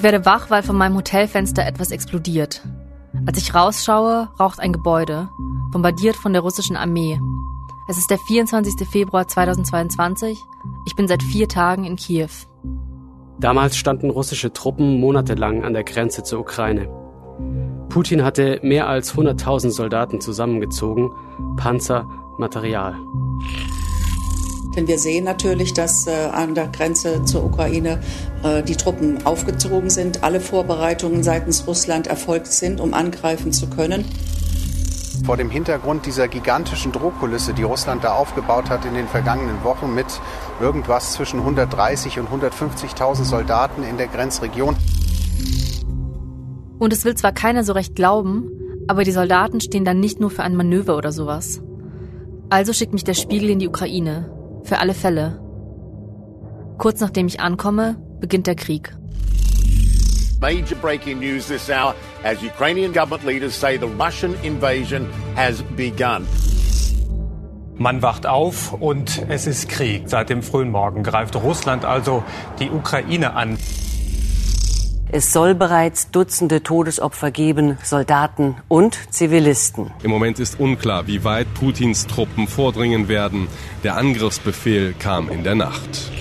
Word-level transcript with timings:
Ich 0.00 0.04
werde 0.04 0.24
wach, 0.24 0.48
weil 0.48 0.62
von 0.62 0.78
meinem 0.78 0.96
Hotelfenster 0.96 1.66
etwas 1.66 1.90
explodiert. 1.90 2.62
Als 3.26 3.36
ich 3.36 3.54
rausschaue, 3.54 4.30
raucht 4.40 4.58
ein 4.58 4.72
Gebäude, 4.72 5.28
bombardiert 5.72 6.16
von 6.16 6.32
der 6.32 6.40
russischen 6.40 6.74
Armee. 6.74 7.20
Es 7.86 7.98
ist 7.98 8.08
der 8.08 8.16
24. 8.16 8.88
Februar 8.88 9.28
2022. 9.28 10.38
Ich 10.86 10.96
bin 10.96 11.06
seit 11.06 11.22
vier 11.22 11.48
Tagen 11.48 11.84
in 11.84 11.96
Kiew. 11.96 12.30
Damals 13.38 13.76
standen 13.76 14.08
russische 14.08 14.54
Truppen 14.54 14.98
monatelang 14.98 15.64
an 15.64 15.74
der 15.74 15.84
Grenze 15.84 16.22
zur 16.22 16.40
Ukraine. 16.40 16.88
Putin 17.90 18.24
hatte 18.24 18.58
mehr 18.62 18.88
als 18.88 19.14
100.000 19.14 19.68
Soldaten 19.68 20.22
zusammengezogen, 20.22 21.10
Panzer, 21.58 22.08
Material. 22.38 22.94
Denn 24.76 24.86
wir 24.86 24.98
sehen 24.98 25.24
natürlich, 25.24 25.74
dass 25.74 26.06
äh, 26.06 26.28
an 26.32 26.54
der 26.54 26.68
Grenze 26.68 27.24
zur 27.24 27.44
Ukraine 27.44 27.98
äh, 28.44 28.62
die 28.62 28.76
Truppen 28.76 29.26
aufgezogen 29.26 29.90
sind, 29.90 30.22
alle 30.22 30.40
Vorbereitungen 30.40 31.22
seitens 31.22 31.66
Russland 31.66 32.06
erfolgt 32.06 32.46
sind, 32.48 32.80
um 32.80 32.94
angreifen 32.94 33.52
zu 33.52 33.68
können. 33.68 34.04
Vor 35.24 35.36
dem 35.36 35.50
Hintergrund 35.50 36.06
dieser 36.06 36.28
gigantischen 36.28 36.92
Drohkulisse, 36.92 37.52
die 37.52 37.62
Russland 37.62 38.04
da 38.04 38.14
aufgebaut 38.14 38.70
hat 38.70 38.84
in 38.84 38.94
den 38.94 39.06
vergangenen 39.06 39.62
Wochen 39.64 39.94
mit 39.94 40.06
irgendwas 40.60 41.12
zwischen 41.12 41.40
130 41.40 42.18
und 42.20 42.28
150.000 42.28 43.24
Soldaten 43.24 43.82
in 43.82 43.96
der 43.98 44.06
Grenzregion. 44.06 44.76
Und 46.78 46.92
es 46.92 47.04
will 47.04 47.14
zwar 47.14 47.32
keiner 47.32 47.64
so 47.64 47.74
recht 47.74 47.94
glauben, 47.94 48.48
aber 48.88 49.04
die 49.04 49.12
Soldaten 49.12 49.60
stehen 49.60 49.84
dann 49.84 50.00
nicht 50.00 50.20
nur 50.20 50.30
für 50.30 50.42
ein 50.42 50.56
Manöver 50.56 50.96
oder 50.96 51.12
sowas. 51.12 51.60
Also 52.48 52.72
schickt 52.72 52.94
mich 52.94 53.04
der 53.04 53.14
Spiegel 53.14 53.50
in 53.50 53.58
die 53.58 53.68
Ukraine. 53.68 54.39
Für 54.64 54.78
alle 54.78 54.94
Fälle. 54.94 55.40
Kurz 56.78 57.00
nachdem 57.00 57.26
ich 57.26 57.40
ankomme, 57.40 57.96
beginnt 58.20 58.46
der 58.46 58.54
Krieg. 58.54 58.96
Major 60.40 60.78
breaking 60.80 61.18
news 61.18 61.48
this 61.48 61.68
hour 61.68 61.94
as 62.24 62.42
Ukrainian 62.42 62.92
government 62.92 63.24
leaders 63.24 63.58
say 63.58 63.76
the 63.78 63.86
Russian 63.86 64.34
invasion 64.42 65.06
has 65.36 65.62
begun. 65.76 66.26
Man 67.76 68.02
wacht 68.02 68.26
auf 68.26 68.72
und 68.72 69.24
es 69.28 69.46
ist 69.46 69.68
Krieg. 69.68 70.08
Seit 70.08 70.30
dem 70.30 70.42
frühen 70.42 70.70
Morgen 70.70 71.02
greift 71.02 71.36
Russland 71.36 71.84
also 71.84 72.22
die 72.58 72.70
Ukraine 72.70 73.34
an. 73.34 73.58
Es 75.12 75.32
soll 75.32 75.56
bereits 75.56 76.12
Dutzende 76.12 76.62
Todesopfer 76.62 77.32
geben, 77.32 77.78
Soldaten 77.82 78.56
und 78.68 78.96
Zivilisten. 79.12 79.90
Im 80.04 80.10
Moment 80.10 80.38
ist 80.38 80.60
unklar, 80.60 81.08
wie 81.08 81.24
weit 81.24 81.52
Putins 81.54 82.06
Truppen 82.06 82.46
vordringen 82.46 83.08
werden. 83.08 83.48
Der 83.82 83.96
Angriffsbefehl 83.96 84.94
kam 84.96 85.28
in 85.28 85.42
der 85.42 85.56
Nacht. 85.56 86.12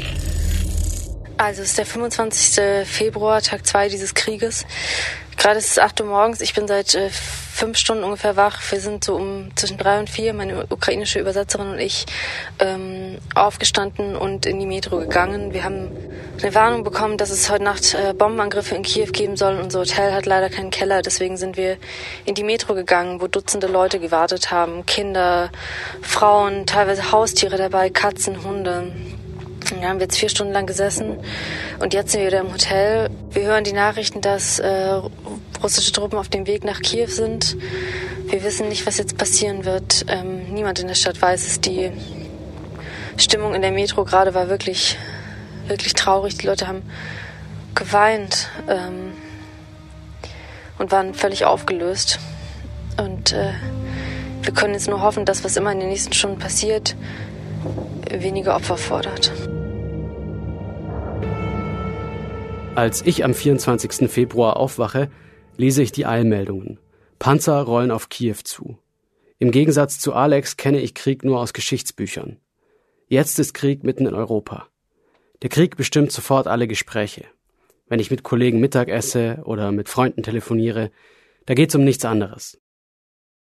Also 1.38 1.62
es 1.62 1.70
ist 1.70 1.78
der 1.78 1.86
25. 1.86 2.88
Februar, 2.88 3.44
Tag 3.44 3.68
2 3.68 3.90
dieses 3.90 4.16
Krieges. 4.16 4.66
Gerade 5.40 5.60
ist 5.60 5.72
es 5.72 5.80
8 5.80 6.02
Uhr 6.02 6.08
morgens. 6.08 6.42
Ich 6.42 6.54
bin 6.54 6.68
seit 6.68 6.94
äh, 6.96 7.10
fünf 7.10 7.78
Stunden 7.78 8.04
ungefähr 8.04 8.36
wach. 8.36 8.60
Wir 8.72 8.82
sind 8.82 9.06
so 9.06 9.16
um 9.16 9.56
zwischen 9.56 9.78
drei 9.78 9.98
und 9.98 10.10
vier, 10.10 10.34
meine 10.34 10.66
ukrainische 10.70 11.18
Übersetzerin 11.18 11.70
und 11.70 11.80
ich, 11.80 12.06
ähm, 12.60 13.20
aufgestanden 13.36 14.18
und 14.18 14.46
in 14.46 14.60
die 14.60 14.66
Metro 14.66 14.98
gegangen. 14.98 15.54
Wir 15.54 15.64
haben 15.64 15.92
eine 16.42 16.54
Warnung 16.56 16.84
bekommen, 16.84 17.16
dass 17.16 17.30
es 17.30 17.50
heute 17.50 17.64
Nacht 17.64 17.94
äh, 17.94 18.14
Bombenangriffe 18.14 18.76
in 18.76 18.84
Kiew 18.84 19.14
geben 19.14 19.38
soll. 19.38 19.58
Unser 19.62 19.80
Hotel 19.80 20.12
hat 20.12 20.26
leider 20.26 20.50
keinen 20.50 20.72
Keller, 20.72 21.02
deswegen 21.02 21.38
sind 21.38 21.56
wir 21.56 21.78
in 22.26 22.36
die 22.36 22.44
Metro 22.44 22.74
gegangen, 22.76 23.22
wo 23.22 23.28
Dutzende 23.28 23.68
Leute 23.68 24.02
gewartet 24.02 24.52
haben. 24.52 24.86
Kinder, 24.86 25.52
Frauen, 26.02 26.66
teilweise 26.66 27.14
Haustiere 27.14 27.56
dabei, 27.56 27.90
Katzen, 27.90 28.44
Hunde. 28.44 28.92
Wir 29.78 29.88
haben 29.88 30.00
jetzt 30.00 30.18
vier 30.18 30.30
Stunden 30.30 30.52
lang 30.52 30.66
gesessen 30.66 31.18
und 31.80 31.94
jetzt 31.94 32.12
sind 32.12 32.22
wir 32.22 32.28
wieder 32.28 32.40
im 32.40 32.52
Hotel. 32.52 33.10
Wir 33.32 33.44
hören 33.44 33.64
die 33.64 33.74
Nachrichten, 33.74 34.20
dass 34.20 34.60
äh, 34.60 35.00
russische 35.62 35.92
Truppen 35.92 36.18
auf 36.18 36.28
dem 36.28 36.48
Weg 36.48 36.64
nach 36.64 36.82
Kiew 36.82 37.08
sind. 37.08 37.56
Wir 38.26 38.44
wissen 38.44 38.68
nicht, 38.68 38.88
was 38.88 38.98
jetzt 38.98 39.18
passieren 39.18 39.66
wird. 39.66 40.06
Ähm, 40.08 40.54
niemand 40.54 40.80
in 40.80 40.88
der 40.88 40.96
Stadt 40.96 41.22
weiß 41.22 41.46
es. 41.46 41.62
Die 41.62 41.92
Stimmung 43.18 43.54
in 43.54 43.62
der 43.62 43.72
Metro 43.72 44.06
gerade 44.06 44.34
war 44.34 44.50
wirklich, 44.50 44.98
wirklich 45.68 45.94
traurig. 45.94 46.38
Die 46.38 46.48
Leute 46.48 46.68
haben 46.68 46.82
geweint 47.76 48.50
ähm, 48.68 49.14
und 50.80 50.92
waren 50.92 51.14
völlig 51.14 51.46
aufgelöst. 51.46 52.20
Und 52.98 53.34
äh, 53.34 53.54
wir 54.42 54.54
können 54.54 54.74
jetzt 54.74 54.88
nur 54.88 55.02
hoffen, 55.02 55.26
dass 55.26 55.44
was 55.44 55.58
immer 55.58 55.72
in 55.72 55.80
den 55.80 55.90
nächsten 55.90 56.14
Stunden 56.14 56.40
passiert, 56.40 56.96
weniger 58.10 58.56
Opfer 58.56 58.78
fordert. 58.78 59.32
Als 62.76 63.06
ich 63.06 63.26
am 63.26 63.34
24. 63.34 64.10
Februar 64.10 64.58
aufwache, 64.58 65.10
lese 65.58 65.82
ich 65.82 65.92
die 65.92 66.06
Eilmeldungen. 66.06 66.80
Panzer 67.20 67.62
rollen 67.62 67.92
auf 67.92 68.10
Kiew 68.10 68.38
zu. 68.44 68.78
Im 69.38 69.52
Gegensatz 69.52 70.00
zu 70.00 70.14
Alex 70.14 70.58
kenne 70.58 70.80
ich 70.80 70.94
Krieg 70.94 71.24
nur 71.24 71.40
aus 71.40 71.54
Geschichtsbüchern. 71.54 72.38
Jetzt 73.08 73.40
ist 73.40 73.54
Krieg 73.54 73.84
mitten 73.84 74.06
in 74.06 74.14
Europa. 74.14 74.68
Der 75.42 75.50
Krieg 75.50 75.76
bestimmt 75.76 76.12
sofort 76.12 76.48
alle 76.48 76.68
Gespräche. 76.68 77.26
Wenn 77.88 78.00
ich 78.00 78.12
mit 78.12 78.24
Kollegen 78.24 78.60
Mittag 78.60 78.88
esse 78.88 79.42
oder 79.44 79.72
mit 79.72 79.90
Freunden 79.90 80.24
telefoniere, 80.24 80.92
da 81.46 81.56
geht's 81.56 81.76
um 81.76 81.84
nichts 81.84 82.06
anderes. 82.06 82.62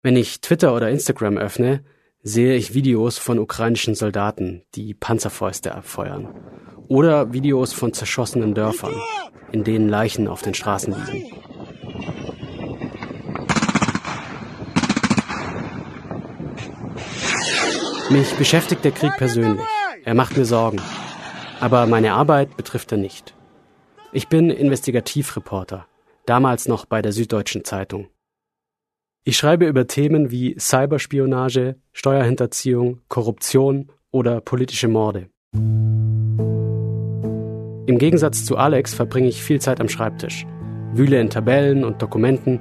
Wenn 0.03 0.17
ich 0.17 0.41
Twitter 0.41 0.75
oder 0.75 0.89
Instagram 0.89 1.37
öffne, 1.37 1.85
sehe 2.27 2.57
ich 2.57 2.75
Videos 2.75 3.19
von 3.19 3.39
ukrainischen 3.39 3.95
Soldaten, 3.95 4.65
die 4.75 4.95
Panzerfäuste 4.95 5.77
abfeuern. 5.77 6.35
Oder 6.89 7.33
Videos 7.33 7.73
von 7.73 7.93
zerschossenen 7.93 8.53
Dörfern, 8.53 8.95
in 9.53 9.63
denen 9.63 9.89
Leichen 9.89 10.27
auf 10.27 10.43
den 10.43 10.53
Straßen 10.53 10.93
liegen. 10.93 11.31
Mich 18.11 18.35
beschäftigt 18.35 18.85
der 18.85 18.91
Krieg 18.91 19.13
persönlich. 19.17 19.65
Er 20.05 20.15
macht 20.15 20.37
mir 20.37 20.47
Sorgen. 20.47 20.81
Aber 21.61 21.87
meine 21.87 22.13
Arbeit 22.15 22.57
betrifft 22.57 22.91
er 22.91 22.99
nicht. 22.99 23.37
Ich 24.13 24.27
bin 24.27 24.51
Investigativreporter, 24.51 25.87
damals 26.27 26.67
noch 26.67 26.87
bei 26.87 27.03
der 27.03 27.13
Süddeutschen 27.13 27.65
Zeitung. 27.65 28.09
Ich 29.29 29.37
schreibe 29.37 29.67
über 29.67 29.89
Themen 29.89 30.31
wie 30.31 30.55
Cyberspionage, 30.57 31.75
Steuerhinterziehung, 31.93 33.01
Korruption 33.09 33.89
oder 34.13 34.41
politische 34.41 34.87
Morde. 34.87 35.31
Im 35.53 36.39
Gegensatz 37.99 38.45
zu 38.45 38.57
Alex 38.57 38.95
verbringe 38.95 39.27
ich 39.27 39.43
viel 39.43 39.61
Zeit 39.61 39.81
am 39.81 39.89
Schreibtisch, 39.89 40.47
wühle 40.93 41.21
in 41.21 41.29
Tabellen 41.29 41.85
und 41.85 42.01
Dokumenten, 42.01 42.61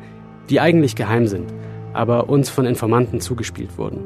die 0.50 0.60
eigentlich 0.60 0.96
geheim 0.96 1.28
sind, 1.28 1.54
aber 1.94 2.30
uns 2.30 2.50
von 2.50 2.66
Informanten 2.66 3.22
zugespielt 3.22 3.78
wurden. 3.78 4.04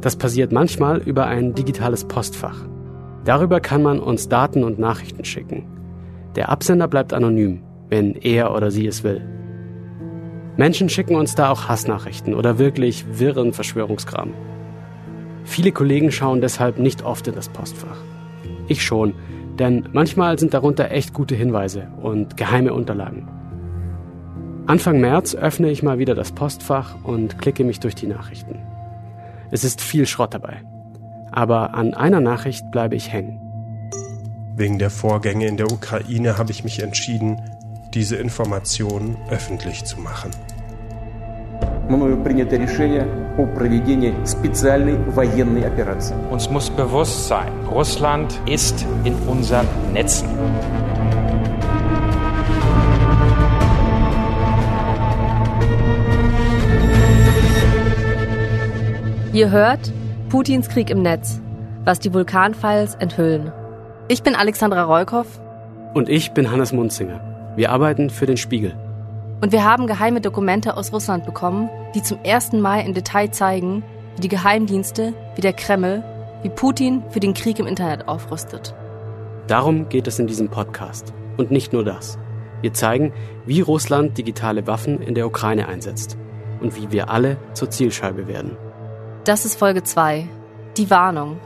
Das 0.00 0.14
passiert 0.14 0.52
manchmal 0.52 0.98
über 0.98 1.26
ein 1.26 1.54
digitales 1.54 2.04
Postfach. 2.04 2.68
Darüber 3.24 3.58
kann 3.58 3.82
man 3.82 3.98
uns 3.98 4.28
Daten 4.28 4.62
und 4.62 4.78
Nachrichten 4.78 5.24
schicken. 5.24 5.66
Der 6.36 6.50
Absender 6.50 6.86
bleibt 6.86 7.12
anonym, 7.12 7.64
wenn 7.88 8.14
er 8.14 8.54
oder 8.54 8.70
sie 8.70 8.86
es 8.86 9.02
will. 9.02 9.22
Menschen 10.56 10.88
schicken 10.88 11.16
uns 11.16 11.34
da 11.34 11.50
auch 11.50 11.68
Hassnachrichten 11.68 12.34
oder 12.34 12.58
wirklich 12.58 13.04
wirren 13.18 13.52
Verschwörungskram. 13.52 14.32
Viele 15.44 15.72
Kollegen 15.72 16.12
schauen 16.12 16.40
deshalb 16.40 16.78
nicht 16.78 17.02
oft 17.02 17.26
in 17.26 17.34
das 17.34 17.48
Postfach. 17.48 17.98
Ich 18.68 18.82
schon, 18.82 19.14
denn 19.58 19.88
manchmal 19.92 20.38
sind 20.38 20.54
darunter 20.54 20.90
echt 20.90 21.12
gute 21.12 21.34
Hinweise 21.34 21.88
und 22.00 22.36
geheime 22.36 22.72
Unterlagen. 22.72 23.28
Anfang 24.66 25.00
März 25.00 25.34
öffne 25.34 25.70
ich 25.70 25.82
mal 25.82 25.98
wieder 25.98 26.14
das 26.14 26.32
Postfach 26.32 26.96
und 27.04 27.38
klicke 27.38 27.64
mich 27.64 27.80
durch 27.80 27.94
die 27.94 28.06
Nachrichten. 28.06 28.60
Es 29.50 29.62
ist 29.62 29.80
viel 29.80 30.06
Schrott 30.06 30.32
dabei. 30.34 30.62
Aber 31.32 31.74
an 31.74 31.94
einer 31.94 32.20
Nachricht 32.20 32.70
bleibe 32.70 32.94
ich 32.96 33.12
hängen. 33.12 33.40
Wegen 34.56 34.78
der 34.78 34.90
Vorgänge 34.90 35.48
in 35.48 35.56
der 35.56 35.70
Ukraine 35.70 36.38
habe 36.38 36.52
ich 36.52 36.64
mich 36.64 36.80
entschieden, 36.80 37.40
diese 37.94 38.16
Informationen 38.16 39.16
öffentlich 39.30 39.84
zu 39.84 40.00
machen. 40.00 40.30
Uns 46.30 46.50
muss 46.50 46.70
bewusst 46.70 47.28
sein, 47.28 47.52
Russland 47.70 48.40
ist 48.46 48.86
in 49.04 49.14
unseren 49.26 49.66
Netzen. 49.92 50.28
Ihr 59.32 59.50
hört 59.50 59.92
Putins 60.28 60.68
Krieg 60.68 60.90
im 60.90 61.02
Netz, 61.02 61.40
was 61.84 61.98
die 61.98 62.14
Vulkanfiles 62.14 62.94
enthüllen. 62.94 63.52
Ich 64.08 64.22
bin 64.22 64.34
Alexandra 64.34 64.84
Reukow. 64.84 65.26
Und 65.92 66.08
ich 66.08 66.32
bin 66.32 66.50
Hannes 66.50 66.72
Munzinger. 66.72 67.33
Wir 67.56 67.70
arbeiten 67.70 68.10
für 68.10 68.26
den 68.26 68.36
Spiegel. 68.36 68.76
Und 69.40 69.52
wir 69.52 69.64
haben 69.64 69.86
geheime 69.86 70.20
Dokumente 70.20 70.76
aus 70.76 70.92
Russland 70.92 71.24
bekommen, 71.26 71.68
die 71.94 72.02
zum 72.02 72.18
ersten 72.24 72.60
Mal 72.60 72.80
im 72.80 72.94
Detail 72.94 73.30
zeigen, 73.30 73.82
wie 74.16 74.22
die 74.22 74.28
Geheimdienste, 74.28 75.14
wie 75.36 75.40
der 75.40 75.52
Kreml, 75.52 76.02
wie 76.42 76.48
Putin 76.48 77.02
für 77.10 77.20
den 77.20 77.34
Krieg 77.34 77.58
im 77.58 77.66
Internet 77.66 78.08
aufrüstet. 78.08 78.74
Darum 79.46 79.88
geht 79.88 80.06
es 80.06 80.18
in 80.18 80.26
diesem 80.26 80.48
Podcast. 80.48 81.12
Und 81.36 81.50
nicht 81.50 81.72
nur 81.72 81.84
das. 81.84 82.18
Wir 82.62 82.72
zeigen, 82.72 83.12
wie 83.44 83.60
Russland 83.60 84.16
digitale 84.16 84.66
Waffen 84.66 85.00
in 85.00 85.14
der 85.14 85.26
Ukraine 85.26 85.68
einsetzt 85.68 86.16
und 86.60 86.76
wie 86.76 86.90
wir 86.92 87.10
alle 87.10 87.36
zur 87.52 87.70
Zielscheibe 87.70 88.26
werden. 88.26 88.56
Das 89.24 89.44
ist 89.44 89.58
Folge 89.58 89.82
2. 89.82 90.26
Die 90.76 90.90
Warnung. 90.90 91.38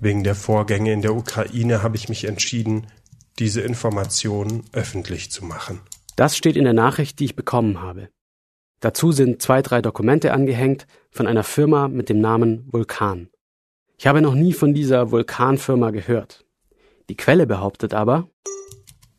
Wegen 0.00 0.22
der 0.22 0.34
Vorgänge 0.34 0.92
in 0.92 1.02
der 1.02 1.14
Ukraine 1.14 1.82
habe 1.82 1.96
ich 1.96 2.08
mich 2.08 2.24
entschieden, 2.24 2.86
diese 3.38 3.60
Informationen 3.60 4.64
öffentlich 4.72 5.30
zu 5.30 5.44
machen. 5.44 5.80
Das 6.16 6.36
steht 6.36 6.56
in 6.56 6.64
der 6.64 6.72
Nachricht, 6.72 7.18
die 7.18 7.26
ich 7.26 7.36
bekommen 7.36 7.80
habe. 7.80 8.08
Dazu 8.80 9.10
sind 9.10 9.42
zwei, 9.42 9.60
drei 9.60 9.82
Dokumente 9.82 10.32
angehängt 10.32 10.86
von 11.10 11.26
einer 11.26 11.42
Firma 11.42 11.88
mit 11.88 12.08
dem 12.08 12.20
Namen 12.20 12.68
Vulkan. 12.70 13.28
Ich 13.96 14.06
habe 14.06 14.22
noch 14.22 14.34
nie 14.34 14.52
von 14.52 14.72
dieser 14.72 15.10
Vulkanfirma 15.10 15.90
gehört. 15.90 16.44
Die 17.08 17.16
Quelle 17.16 17.46
behauptet 17.46 17.94
aber, 17.94 18.28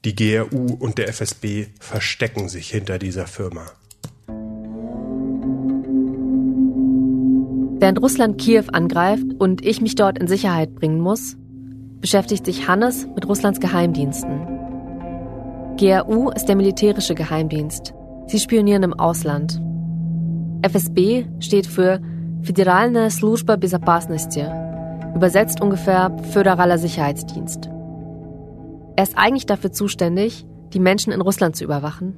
die 0.06 0.16
GRU 0.16 0.76
und 0.80 0.98
der 0.98 1.10
FSB 1.10 1.68
verstecken 1.82 2.48
sich 2.48 2.70
hinter 2.70 3.00
dieser 3.00 3.28
Firma. 3.28 3.66
Während 7.79 8.03
Russland 8.03 8.39
Kiew 8.39 8.65
angreift 8.73 9.27
und 9.39 9.65
ich 9.65 9.81
mich 9.81 9.95
dort 9.95 10.19
in 10.19 10.27
Sicherheit 10.27 10.75
bringen 10.75 11.01
muss, 11.01 11.37
beschäftigt 12.01 12.45
sich 12.47 12.69
Hannes 12.69 13.07
mit 13.15 13.29
Russlands 13.29 13.61
Geheimdiensten. 13.61 14.41
GRU 15.77 16.31
ist 16.31 16.47
der 16.47 16.57
militärische 16.57 17.15
Geheimdienst. 17.15 17.95
Sie 18.27 18.39
spionieren 18.39 18.83
im 18.83 18.95
Ausland. 18.95 19.61
FSB 20.63 21.27
steht 21.41 21.67
für 21.67 22.01
Федеральная 22.43 23.11
служба 23.11 23.57
безопасности, 23.57 24.47
übersetzt 25.15 25.61
ungefähr 25.61 26.17
Föderaler 26.31 26.79
Sicherheitsdienst. 26.79 27.69
Er 28.97 29.03
ist 29.03 29.19
eigentlich 29.19 29.47
dafür 29.47 29.73
zuständig, 29.73 30.47
die 30.73 30.81
Menschen 30.81 31.13
in 31.13 31.21
Russland 31.21 31.57
zu 31.57 31.65
überwachen. 31.65 32.15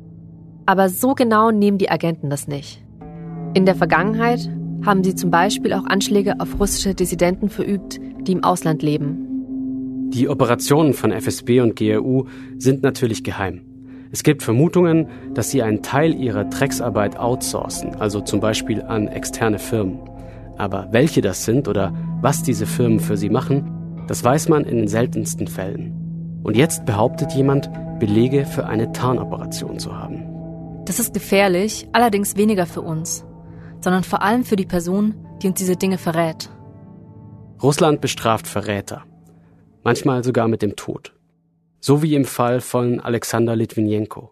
Aber 0.66 0.88
so 0.88 1.14
genau 1.14 1.50
nehmen 1.50 1.78
die 1.78 1.90
Agenten 1.90 2.28
das 2.28 2.48
nicht. 2.48 2.84
In 3.54 3.66
der 3.66 3.74
Vergangenheit 3.74 4.50
haben 4.85 5.03
sie 5.03 5.15
zum 5.15 5.31
Beispiel 5.31 5.73
auch 5.73 5.85
Anschläge 5.85 6.39
auf 6.39 6.59
russische 6.59 6.95
Dissidenten 6.95 7.49
verübt, 7.49 7.99
die 8.21 8.31
im 8.31 8.43
Ausland 8.43 8.81
leben. 8.81 9.27
Die 10.09 10.27
Operationen 10.27 10.93
von 10.93 11.11
FSB 11.11 11.61
und 11.61 11.75
GRU 11.75 12.25
sind 12.57 12.83
natürlich 12.83 13.23
geheim. 13.23 13.61
Es 14.11 14.23
gibt 14.23 14.43
Vermutungen, 14.43 15.07
dass 15.33 15.51
sie 15.51 15.63
einen 15.63 15.83
Teil 15.83 16.13
ihrer 16.13 16.43
Drecksarbeit 16.43 17.17
outsourcen, 17.17 17.95
also 17.95 18.19
zum 18.19 18.41
Beispiel 18.41 18.81
an 18.81 19.07
externe 19.07 19.57
Firmen. 19.57 19.99
Aber 20.57 20.89
welche 20.91 21.21
das 21.21 21.45
sind 21.45 21.69
oder 21.69 21.93
was 22.21 22.43
diese 22.43 22.65
Firmen 22.65 22.99
für 22.99 23.15
sie 23.15 23.29
machen, 23.29 24.03
das 24.07 24.23
weiß 24.23 24.49
man 24.49 24.65
in 24.65 24.77
den 24.77 24.87
seltensten 24.89 25.47
Fällen. 25.47 26.41
Und 26.43 26.57
jetzt 26.57 26.85
behauptet 26.85 27.31
jemand, 27.31 27.69
Belege 27.99 28.45
für 28.45 28.65
eine 28.65 28.91
Tarnoperation 28.91 29.79
zu 29.79 29.97
haben. 29.97 30.25
Das 30.85 30.99
ist 30.99 31.13
gefährlich, 31.13 31.87
allerdings 31.93 32.35
weniger 32.35 32.65
für 32.65 32.81
uns 32.81 33.23
sondern 33.81 34.03
vor 34.03 34.21
allem 34.21 34.43
für 34.43 34.55
die 34.55 34.65
Person, 34.65 35.15
die 35.41 35.47
uns 35.47 35.57
diese 35.57 35.75
Dinge 35.75 35.97
verrät. 35.97 36.49
Russland 37.61 38.01
bestraft 38.01 38.47
Verräter, 38.47 39.03
manchmal 39.83 40.23
sogar 40.23 40.47
mit 40.47 40.61
dem 40.61 40.75
Tod. 40.75 41.13
So 41.79 42.01
wie 42.01 42.15
im 42.15 42.25
Fall 42.25 42.61
von 42.61 42.99
Alexander 42.99 43.55
Litvinenko. 43.55 44.31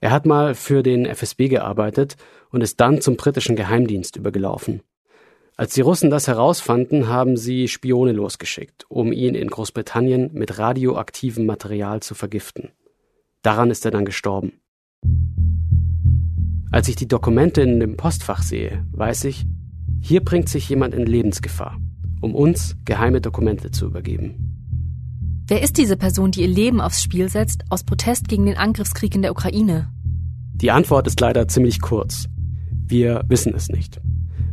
Er 0.00 0.10
hat 0.10 0.26
mal 0.26 0.54
für 0.54 0.82
den 0.82 1.06
FSB 1.06 1.48
gearbeitet 1.48 2.16
und 2.50 2.60
ist 2.60 2.78
dann 2.80 3.00
zum 3.00 3.16
britischen 3.16 3.56
Geheimdienst 3.56 4.16
übergelaufen. 4.16 4.82
Als 5.56 5.74
die 5.74 5.80
Russen 5.82 6.10
das 6.10 6.26
herausfanden, 6.26 7.08
haben 7.08 7.36
sie 7.36 7.68
Spione 7.68 8.12
losgeschickt, 8.12 8.84
um 8.88 9.12
ihn 9.12 9.34
in 9.34 9.48
Großbritannien 9.48 10.30
mit 10.32 10.58
radioaktivem 10.58 11.46
Material 11.46 12.00
zu 12.00 12.14
vergiften. 12.14 12.72
Daran 13.42 13.70
ist 13.70 13.84
er 13.84 13.92
dann 13.92 14.04
gestorben. 14.04 14.60
Als 16.70 16.88
ich 16.88 16.96
die 16.96 17.08
Dokumente 17.08 17.62
in 17.62 17.80
dem 17.80 17.96
Postfach 17.96 18.42
sehe, 18.42 18.84
weiß 18.92 19.24
ich, 19.24 19.46
hier 20.00 20.24
bringt 20.24 20.48
sich 20.48 20.68
jemand 20.68 20.94
in 20.94 21.06
Lebensgefahr, 21.06 21.78
um 22.20 22.34
uns 22.34 22.76
geheime 22.84 23.20
Dokumente 23.20 23.70
zu 23.70 23.86
übergeben. 23.86 24.54
Wer 25.46 25.62
ist 25.62 25.76
diese 25.76 25.96
Person, 25.96 26.30
die 26.30 26.40
ihr 26.42 26.48
Leben 26.48 26.80
aufs 26.80 27.02
Spiel 27.02 27.28
setzt, 27.28 27.64
aus 27.68 27.84
Protest 27.84 28.28
gegen 28.28 28.46
den 28.46 28.56
Angriffskrieg 28.56 29.14
in 29.14 29.22
der 29.22 29.32
Ukraine? 29.32 29.90
Die 30.54 30.70
Antwort 30.70 31.06
ist 31.06 31.20
leider 31.20 31.48
ziemlich 31.48 31.80
kurz. 31.80 32.26
Wir 32.86 33.24
wissen 33.28 33.54
es 33.54 33.68
nicht, 33.68 34.00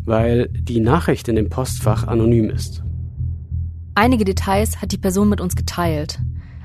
weil 0.03 0.49
die 0.49 0.79
Nachricht 0.79 1.27
in 1.27 1.35
dem 1.35 1.49
Postfach 1.49 2.07
anonym 2.07 2.49
ist. 2.49 2.83
Einige 3.95 4.25
Details 4.25 4.81
hat 4.81 4.91
die 4.91 4.97
Person 4.97 5.29
mit 5.29 5.41
uns 5.41 5.55
geteilt, 5.55 6.19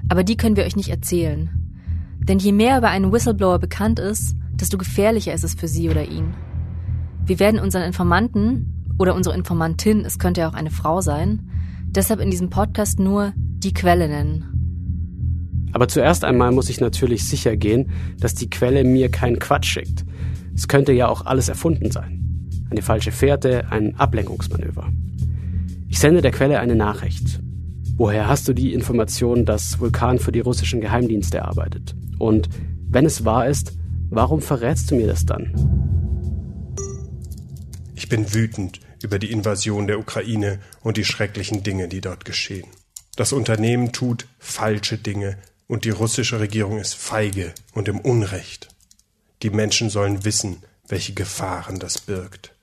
aber 0.08 0.24
die 0.24 0.36
können 0.36 0.56
wir 0.56 0.64
euch 0.64 0.76
nicht 0.76 0.90
erzählen. 0.90 1.50
Denn 2.18 2.38
je 2.38 2.52
mehr 2.52 2.78
über 2.78 2.88
einen 2.88 3.12
Whistleblower 3.12 3.58
bekannt 3.58 3.98
ist, 3.98 4.36
desto 4.60 4.78
gefährlicher 4.78 5.34
ist 5.34 5.44
es 5.44 5.54
für 5.54 5.68
sie 5.68 5.88
oder 5.88 6.08
ihn. 6.08 6.34
Wir 7.24 7.38
werden 7.38 7.60
unseren 7.60 7.82
Informanten 7.82 8.94
oder 8.98 9.14
unsere 9.14 9.34
Informantin, 9.34 10.04
es 10.04 10.18
könnte 10.18 10.42
ja 10.42 10.48
auch 10.48 10.54
eine 10.54 10.70
Frau 10.70 11.00
sein, 11.00 11.50
deshalb 11.86 12.20
in 12.20 12.30
diesem 12.30 12.50
Podcast 12.50 12.98
nur 12.98 13.32
die 13.36 13.74
Quelle 13.74 14.08
nennen. 14.08 14.56
Aber 15.72 15.88
zuerst 15.88 16.24
einmal 16.24 16.52
muss 16.52 16.70
ich 16.70 16.80
natürlich 16.80 17.28
sicher 17.28 17.56
gehen, 17.56 17.90
dass 18.18 18.34
die 18.34 18.48
Quelle 18.48 18.84
mir 18.84 19.10
keinen 19.10 19.38
Quatsch 19.38 19.66
schickt. 19.66 20.04
Es 20.54 20.68
könnte 20.68 20.92
ja 20.92 21.08
auch 21.08 21.26
alles 21.26 21.48
erfunden 21.48 21.90
sein. 21.90 22.48
Eine 22.70 22.82
falsche 22.82 23.12
Fährte, 23.12 23.70
ein 23.70 23.94
Ablenkungsmanöver. 23.96 24.88
Ich 25.88 25.98
sende 25.98 26.22
der 26.22 26.30
Quelle 26.30 26.60
eine 26.60 26.76
Nachricht. 26.76 27.40
Woher 27.96 28.28
hast 28.28 28.48
du 28.48 28.52
die 28.52 28.72
Information, 28.72 29.44
dass 29.44 29.78
Vulkan 29.80 30.18
für 30.18 30.32
die 30.32 30.40
russischen 30.40 30.80
Geheimdienste 30.80 31.44
arbeitet? 31.44 31.94
Und 32.18 32.48
wenn 32.88 33.04
es 33.04 33.24
wahr 33.24 33.46
ist, 33.46 33.76
Warum 34.10 34.40
verrätst 34.40 34.90
du 34.90 34.96
mir 34.96 35.06
das 35.06 35.26
dann? 35.26 35.52
Ich 37.94 38.08
bin 38.08 38.32
wütend 38.32 38.80
über 39.02 39.18
die 39.18 39.32
Invasion 39.32 39.86
der 39.86 39.98
Ukraine 39.98 40.60
und 40.82 40.96
die 40.96 41.04
schrecklichen 41.04 41.62
Dinge, 41.62 41.88
die 41.88 42.00
dort 42.00 42.24
geschehen. 42.24 42.68
Das 43.16 43.32
Unternehmen 43.32 43.92
tut 43.92 44.26
falsche 44.38 44.98
Dinge 44.98 45.38
und 45.66 45.84
die 45.84 45.90
russische 45.90 46.38
Regierung 46.38 46.78
ist 46.78 46.94
feige 46.94 47.52
und 47.72 47.88
im 47.88 47.98
Unrecht. 47.98 48.68
Die 49.42 49.50
Menschen 49.50 49.90
sollen 49.90 50.24
wissen, 50.24 50.62
welche 50.86 51.14
Gefahren 51.14 51.78
das 51.78 52.00
birgt. 52.00 52.54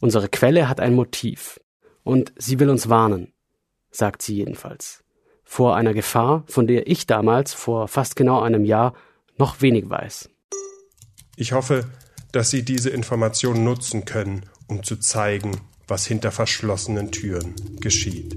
Unsere 0.00 0.28
Quelle 0.28 0.68
hat 0.68 0.80
ein 0.80 0.94
Motiv 0.94 1.60
und 2.02 2.32
sie 2.36 2.58
will 2.58 2.68
uns 2.68 2.88
warnen, 2.88 3.32
sagt 3.90 4.22
sie 4.22 4.34
jedenfalls, 4.34 5.04
vor 5.42 5.76
einer 5.76 5.94
Gefahr, 5.94 6.44
von 6.46 6.66
der 6.66 6.86
ich 6.86 7.06
damals 7.06 7.54
vor 7.54 7.88
fast 7.88 8.16
genau 8.16 8.40
einem 8.40 8.64
Jahr 8.64 8.94
noch 9.38 9.62
wenig 9.62 9.88
weiß. 9.88 10.28
Ich 11.40 11.52
hoffe, 11.52 11.86
dass 12.32 12.50
Sie 12.50 12.62
diese 12.62 12.90
Information 12.90 13.64
nutzen 13.64 14.04
können, 14.04 14.42
um 14.66 14.82
zu 14.82 14.96
zeigen, 14.96 15.52
was 15.88 16.06
hinter 16.06 16.32
verschlossenen 16.32 17.12
Türen 17.12 17.54
geschieht. 17.80 18.36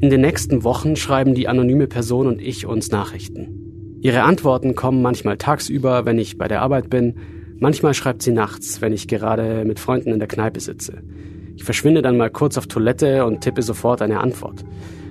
In 0.00 0.10
den 0.10 0.22
nächsten 0.22 0.64
Wochen 0.64 0.96
schreiben 0.96 1.36
die 1.36 1.46
anonyme 1.46 1.86
Person 1.86 2.26
und 2.26 2.42
ich 2.42 2.66
uns 2.66 2.90
Nachrichten. 2.90 4.00
Ihre 4.00 4.24
Antworten 4.24 4.74
kommen 4.74 5.02
manchmal 5.02 5.36
tagsüber, 5.36 6.04
wenn 6.04 6.18
ich 6.18 6.36
bei 6.36 6.48
der 6.48 6.62
Arbeit 6.62 6.90
bin, 6.90 7.14
manchmal 7.60 7.94
schreibt 7.94 8.22
sie 8.22 8.32
nachts, 8.32 8.80
wenn 8.80 8.92
ich 8.92 9.06
gerade 9.06 9.64
mit 9.64 9.78
Freunden 9.78 10.10
in 10.10 10.18
der 10.18 10.26
Kneipe 10.26 10.58
sitze. 10.58 11.04
Ich 11.54 11.62
verschwinde 11.62 12.02
dann 12.02 12.16
mal 12.16 12.30
kurz 12.30 12.58
auf 12.58 12.66
Toilette 12.66 13.24
und 13.24 13.42
tippe 13.42 13.62
sofort 13.62 14.02
eine 14.02 14.18
Antwort. 14.18 14.64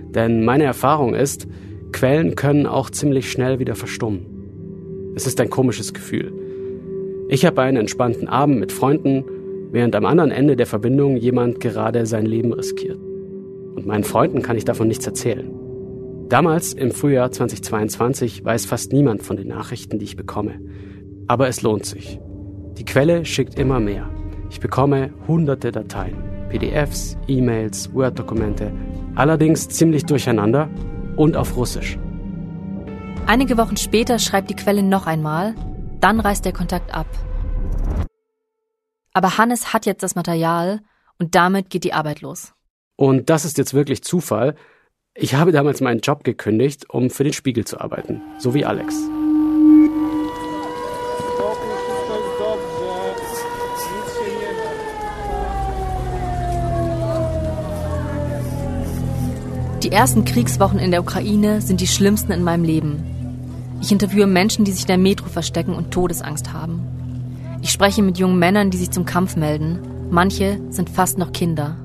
Denn 0.10 0.43
meine 0.43 0.65
Erfahrung 0.65 1.15
ist, 1.15 1.48
Quellen 1.93 2.36
können 2.36 2.65
auch 2.65 2.89
ziemlich 2.89 3.31
schnell 3.31 3.60
wieder 3.60 3.75
verstummen. 3.75 5.13
Es 5.15 5.25
ist 5.25 5.39
ein 5.39 5.50
komisches 5.50 5.93
Gefühl. 5.93 6.44
Ich 7.27 7.44
habe 7.44 7.62
einen 7.63 7.77
entspannten 7.77 8.27
Abend 8.27 8.60
mit 8.60 8.72
Freunden, 8.72 9.25
während 9.72 9.96
am 9.96 10.05
anderen 10.05 10.29
Ende 10.29 10.55
der 10.55 10.67
Verbindung 10.67 11.17
jemand 11.17 11.60
gerade 11.60 12.05
sein 12.05 12.25
Leben 12.25 12.53
riskiert. 12.53 13.00
Und 13.75 13.88
meinen 13.88 14.03
Freunden 14.03 14.44
kann 14.44 14.58
ich 14.58 14.65
davon 14.65 14.88
nichts 14.88 15.08
erzählen. 15.08 15.51
Damals, 16.29 16.74
im 16.74 16.91
Frühjahr 16.91 17.32
2022, 17.32 18.46
weiß 18.46 18.67
fast 18.67 18.94
niemand 18.94 19.24
von 19.24 19.38
den 19.38 19.48
Nachrichten, 19.48 19.98
die 19.98 20.05
ich 20.05 20.15
bekomme. 20.15 20.60
Aber 21.27 21.48
es 21.48 21.63
lohnt 21.63 21.86
sich. 21.86 22.20
Die 22.77 22.86
Quelle 22.86 23.25
schickt 23.25 23.58
immer 23.58 23.79
mehr. 23.79 24.10
Ich 24.51 24.60
bekomme 24.60 25.12
hunderte 25.27 25.72
Dateien, 25.72 26.17
PDFs, 26.50 27.17
E-Mails, 27.27 27.91
Word-Dokumente, 27.94 28.72
allerdings 29.15 29.67
ziemlich 29.70 30.05
durcheinander 30.05 30.70
und 31.15 31.36
auf 31.36 31.58
Russisch. 31.58 31.98
Einige 33.25 33.58
Wochen 33.58 33.77
später 33.77 34.20
schreibt 34.20 34.51
die 34.51 34.55
Quelle 34.55 34.84
noch 34.84 35.08
einmal, 35.08 35.55
dann 35.99 36.19
reißt 36.19 36.45
der 36.45 36.53
Kontakt 36.53 36.93
ab. 36.93 37.07
Aber 39.13 39.37
Hannes 39.37 39.73
hat 39.73 39.85
jetzt 39.85 40.03
das 40.03 40.15
Material 40.15 40.81
und 41.19 41.35
damit 41.35 41.69
geht 41.69 41.83
die 41.83 41.93
Arbeit 41.93 42.21
los. 42.21 42.53
Und 42.97 43.29
das 43.29 43.45
ist 43.45 43.57
jetzt 43.57 43.73
wirklich 43.73 44.03
Zufall. 44.03 44.55
Ich 45.13 45.35
habe 45.35 45.53
damals 45.53 45.79
meinen 45.79 46.01
Job 46.01 46.23
gekündigt, 46.23 46.89
um 46.89 47.09
für 47.09 47.23
den 47.23 47.33
Spiegel 47.33 47.65
zu 47.65 47.79
arbeiten, 47.79 48.21
so 48.37 48.53
wie 48.53 48.65
Alex. 48.65 48.95
Die 59.83 59.91
ersten 59.91 60.25
Kriegswochen 60.25 60.79
in 60.79 60.91
der 60.91 61.01
Ukraine 61.01 61.61
sind 61.61 61.79
die 61.79 61.87
schlimmsten 61.87 62.31
in 62.31 62.43
meinem 62.43 62.63
Leben. 62.63 63.14
Ich 63.82 63.91
interviewe 63.91 64.27
Menschen, 64.27 64.65
die 64.65 64.72
sich 64.72 64.84
in 64.84 64.88
der 64.88 64.98
Metro 64.98 65.27
verstecken 65.27 65.74
und 65.74 65.91
Todesangst 65.91 66.53
haben. 66.53 66.82
Ich 67.62 67.72
spreche 67.72 68.03
mit 68.03 68.17
jungen 68.17 68.39
Männern, 68.39 68.70
die 68.70 68.77
sich 68.77 68.91
zum 68.91 69.05
Kampf 69.05 69.36
melden. 69.36 69.79
Manche 70.12 70.60
sind 70.70 70.89
fast 70.89 71.17
noch 71.17 71.32
Kinder. 71.32 71.77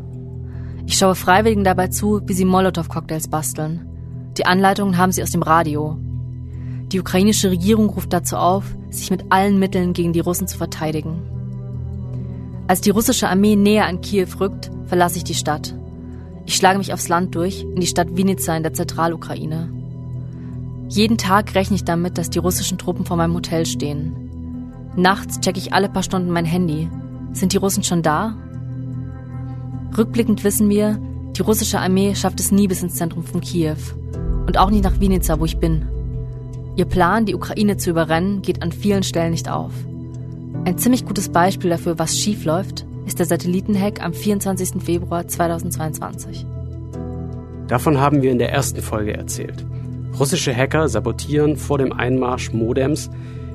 Ich 0.87 0.99
schaue 0.99 1.15
Freiwilligen 1.15 1.65
dabei 1.65 1.89
zu, 1.89 2.21
wie 2.27 2.35
sie 2.35 2.45
Molotow-Cocktails 2.45 3.29
basteln. 3.29 3.87
Die 4.37 4.47
Anleitungen 4.47 4.99
haben 4.99 5.13
sie 5.13 5.23
aus 5.23 5.31
dem 5.31 5.43
Radio. 5.43 5.97
Die 6.93 7.01
ukrainische 7.01 7.51
Regierung 7.51 7.89
ruft 7.89 8.13
dazu 8.13 8.37
auf, 8.37 8.65
sich 8.91 9.11
mit 9.11 9.25
allen 9.31 9.59
Mitteln 9.59 9.93
gegen 9.93 10.13
die 10.13 10.21
Russen 10.21 10.49
zu 10.49 10.59
verteidigen. 10.59 11.23
Als 12.67 12.81
die 12.81 12.91
russische 12.91 13.29
Armee 13.29 13.57
näher 13.57 13.87
an 13.87 14.01
Kiew 14.01 14.29
rückt, 14.39 14.71
verlasse 14.87 15.19
ich 15.19 15.25
die 15.25 15.35
Stadt. 15.35 15.75
Ich 16.47 16.57
schlage 16.57 16.79
mich 16.79 16.93
aufs 16.93 17.09
Land 17.09 17.35
durch, 17.35 17.63
in 17.63 17.81
die 17.81 17.87
Stadt 17.87 18.17
Vinica 18.17 18.57
in 18.57 18.63
der 18.63 18.75
Zentralukraine. 18.75 19.73
Jeden 20.91 21.19
Tag 21.19 21.55
rechne 21.55 21.77
ich 21.77 21.85
damit, 21.85 22.19
dass 22.19 22.31
die 22.31 22.41
russischen 22.41 22.77
Truppen 22.77 23.07
vor 23.07 23.17
meinem 23.17 23.35
Hotel 23.35 23.65
stehen. 23.65 24.13
Nachts 24.97 25.39
checke 25.39 25.61
ich 25.61 25.73
alle 25.73 25.89
paar 25.89 26.03
Stunden 26.03 26.31
mein 26.31 26.45
Handy. 26.45 26.91
Sind 27.33 27.53
die 27.53 27.59
Russen 27.59 27.85
schon 27.85 28.03
da? 28.03 28.37
Rückblickend 29.97 30.43
wissen 30.43 30.69
wir, 30.69 31.01
die 31.37 31.43
russische 31.43 31.79
Armee 31.79 32.17
schafft 32.17 32.41
es 32.41 32.51
nie 32.51 32.67
bis 32.67 32.83
ins 32.83 32.97
Zentrum 32.97 33.23
von 33.23 33.41
Kiew. 33.41 33.77
Und 34.49 34.59
auch 34.59 34.71
nicht 34.71 34.83
nach 34.83 34.99
Vinica, 34.99 35.39
wo 35.39 35.45
ich 35.45 35.59
bin. 35.59 35.87
Ihr 36.75 36.87
Plan, 36.87 37.25
die 37.25 37.37
Ukraine 37.37 37.77
zu 37.77 37.91
überrennen, 37.91 38.43
geht 38.43 38.61
an 38.61 38.73
vielen 38.73 39.05
Stellen 39.05 39.31
nicht 39.31 39.49
auf. 39.49 39.73
Ein 40.65 40.77
ziemlich 40.77 41.07
gutes 41.07 41.29
Beispiel 41.29 41.71
dafür, 41.71 42.01
was 42.01 42.19
schief 42.19 42.45
läuft, 42.45 42.85
ist 43.07 43.21
der 43.21 43.27
Satellitenhack 43.27 44.03
am 44.03 44.13
24. 44.13 44.83
Februar 44.83 45.29
2022. 45.29 46.45
Davon 47.69 48.01
haben 48.01 48.23
wir 48.23 48.33
in 48.33 48.39
der 48.39 48.51
ersten 48.51 48.83
Folge 48.83 49.15
erzählt. 49.15 49.65
Russische 50.19 50.55
Hacker 50.55 50.89
sabotieren 50.89 51.57
vor 51.57 51.79
dem 51.79 51.93
Einmarsch 51.93 52.53
Modems, 52.53 53.11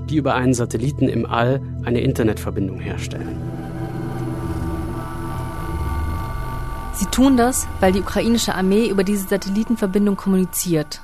die 0.09 0.17
über 0.17 0.35
einen 0.35 0.53
Satelliten 0.53 1.09
im 1.09 1.25
All 1.25 1.61
eine 1.83 2.01
Internetverbindung 2.01 2.79
herstellen. 2.79 3.41
Sie 6.93 7.05
tun 7.07 7.35
das, 7.35 7.67
weil 7.81 7.91
die 7.91 7.99
ukrainische 7.99 8.55
Armee 8.55 8.87
über 8.87 9.03
diese 9.03 9.27
Satellitenverbindung 9.27 10.15
kommuniziert. 10.15 11.01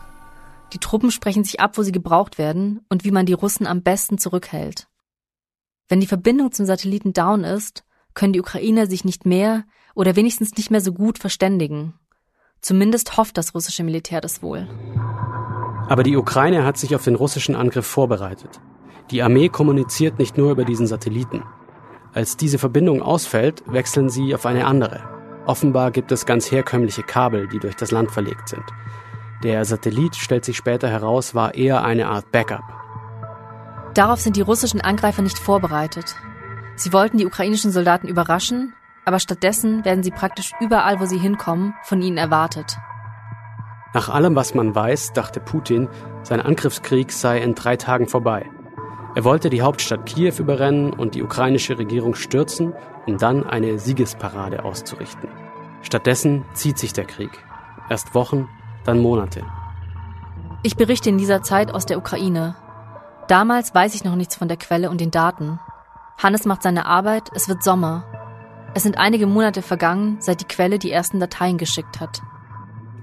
Die 0.74 0.78
Truppen 0.78 1.12
sprechen 1.12 1.44
sich 1.44 1.60
ab, 1.60 1.78
wo 1.78 1.84
sie 1.84 1.92
gebraucht 1.92 2.38
werden 2.38 2.80
und 2.90 3.04
wie 3.04 3.12
man 3.12 3.26
die 3.26 3.34
Russen 3.34 3.68
am 3.68 3.82
besten 3.82 4.18
zurückhält. 4.18 4.88
Wenn 5.90 6.00
die 6.00 6.08
Verbindung 6.08 6.54
zum 6.54 6.66
Satelliten 6.66 7.12
down 7.12 7.44
ist, 7.44 7.84
können 8.14 8.32
die 8.32 8.40
Ukrainer 8.40 8.88
sich 8.88 9.04
nicht 9.04 9.26
mehr 9.26 9.66
oder 9.94 10.16
wenigstens 10.16 10.56
nicht 10.56 10.72
mehr 10.72 10.80
so 10.82 10.94
gut 10.94 11.18
verständigen. 11.18 11.94
Zumindest 12.62 13.18
hofft 13.18 13.38
das 13.38 13.56
russische 13.56 13.84
Militär 13.84 14.22
das 14.22 14.44
wohl. 14.44 14.68
Aber 15.90 16.04
die 16.04 16.16
Ukraine 16.16 16.64
hat 16.64 16.78
sich 16.78 16.96
auf 16.96 17.04
den 17.04 17.16
russischen 17.16 17.56
Angriff 17.56 17.86
vorbereitet. 17.86 18.62
Die 19.10 19.24
Armee 19.24 19.50
kommuniziert 19.50 20.20
nicht 20.20 20.38
nur 20.38 20.52
über 20.52 20.64
diesen 20.64 20.88
Satelliten. 20.88 21.44
Als 22.14 22.38
diese 22.38 22.60
Verbindung 22.60 23.02
ausfällt, 23.02 23.64
wechseln 23.66 24.10
sie 24.10 24.36
auf 24.36 24.46
eine 24.46 24.66
andere. 24.66 25.02
Offenbar 25.46 25.92
gibt 25.92 26.12
es 26.12 26.26
ganz 26.26 26.52
herkömmliche 26.52 27.04
Kabel, 27.04 27.48
die 27.48 27.60
durch 27.60 27.76
das 27.76 27.92
Land 27.92 28.12
verlegt 28.12 28.48
sind. 28.48 28.64
Der 29.44 29.66
Satellit, 29.66 30.16
stellt 30.16 30.46
sich 30.46 30.56
später 30.56 30.88
heraus, 30.88 31.34
war 31.34 31.56
eher 31.56 31.84
eine 31.84 32.08
Art 32.08 32.32
Backup. 32.32 32.64
Darauf 33.96 34.22
sind 34.22 34.36
die 34.36 34.42
russischen 34.42 34.82
Angreifer 34.82 35.24
nicht 35.24 35.40
vorbereitet. 35.40 36.16
Sie 36.76 36.94
wollten 36.94 37.18
die 37.18 37.26
ukrainischen 37.26 37.72
Soldaten 37.72 38.08
überraschen, 38.08 38.74
aber 39.06 39.20
stattdessen 39.20 39.86
werden 39.86 40.04
sie 40.04 40.12
praktisch 40.12 40.52
überall, 40.60 41.00
wo 41.00 41.06
sie 41.06 41.18
hinkommen, 41.18 41.74
von 41.84 42.02
ihnen 42.02 42.18
erwartet. 42.18 42.78
Nach 43.94 44.10
allem, 44.10 44.36
was 44.36 44.54
man 44.54 44.74
weiß, 44.74 45.14
dachte 45.14 45.40
Putin, 45.40 45.90
sein 46.24 46.40
Angriffskrieg 46.40 47.12
sei 47.12 47.40
in 47.42 47.56
drei 47.56 47.76
Tagen 47.76 48.08
vorbei. 48.08 48.50
Er 49.16 49.26
wollte 49.26 49.50
die 49.50 49.62
Hauptstadt 49.62 50.06
Kiew 50.06 50.36
überrennen 50.40 50.94
und 50.94 51.16
die 51.16 51.24
ukrainische 51.24 51.78
Regierung 51.78 52.16
stürzen, 52.16 52.74
um 53.06 53.18
dann 53.18 53.46
eine 53.46 53.80
Siegesparade 53.80 54.64
auszurichten. 54.64 55.30
Stattdessen 55.82 56.46
zieht 56.54 56.78
sich 56.78 56.94
der 56.94 57.06
Krieg. 57.06 57.32
Erst 57.90 58.16
Wochen, 58.16 58.48
dann 58.86 59.00
Monate. 59.00 59.44
Ich 60.64 60.78
berichte 60.78 61.10
in 61.10 61.18
dieser 61.18 61.42
Zeit 61.42 61.74
aus 61.74 61.86
der 61.86 61.98
Ukraine, 61.98 62.56
Damals 63.32 63.74
weiß 63.74 63.96
ich 63.96 64.04
noch 64.04 64.18
nichts 64.18 64.36
von 64.36 64.50
der 64.50 64.58
Quelle 64.58 64.90
und 64.90 65.00
den 65.00 65.10
Daten. 65.10 65.58
Hannes 66.22 66.44
macht 66.44 66.64
seine 66.64 66.86
Arbeit, 66.86 67.30
es 67.34 67.48
wird 67.48 67.64
Sommer. 67.64 68.04
Es 68.74 68.84
sind 68.84 68.98
einige 68.98 69.28
Monate 69.28 69.62
vergangen, 69.62 70.18
seit 70.20 70.40
die 70.40 70.46
Quelle 70.46 70.80
die 70.80 70.92
ersten 70.92 71.20
Dateien 71.20 71.58
geschickt 71.58 72.00
hat. 72.00 72.22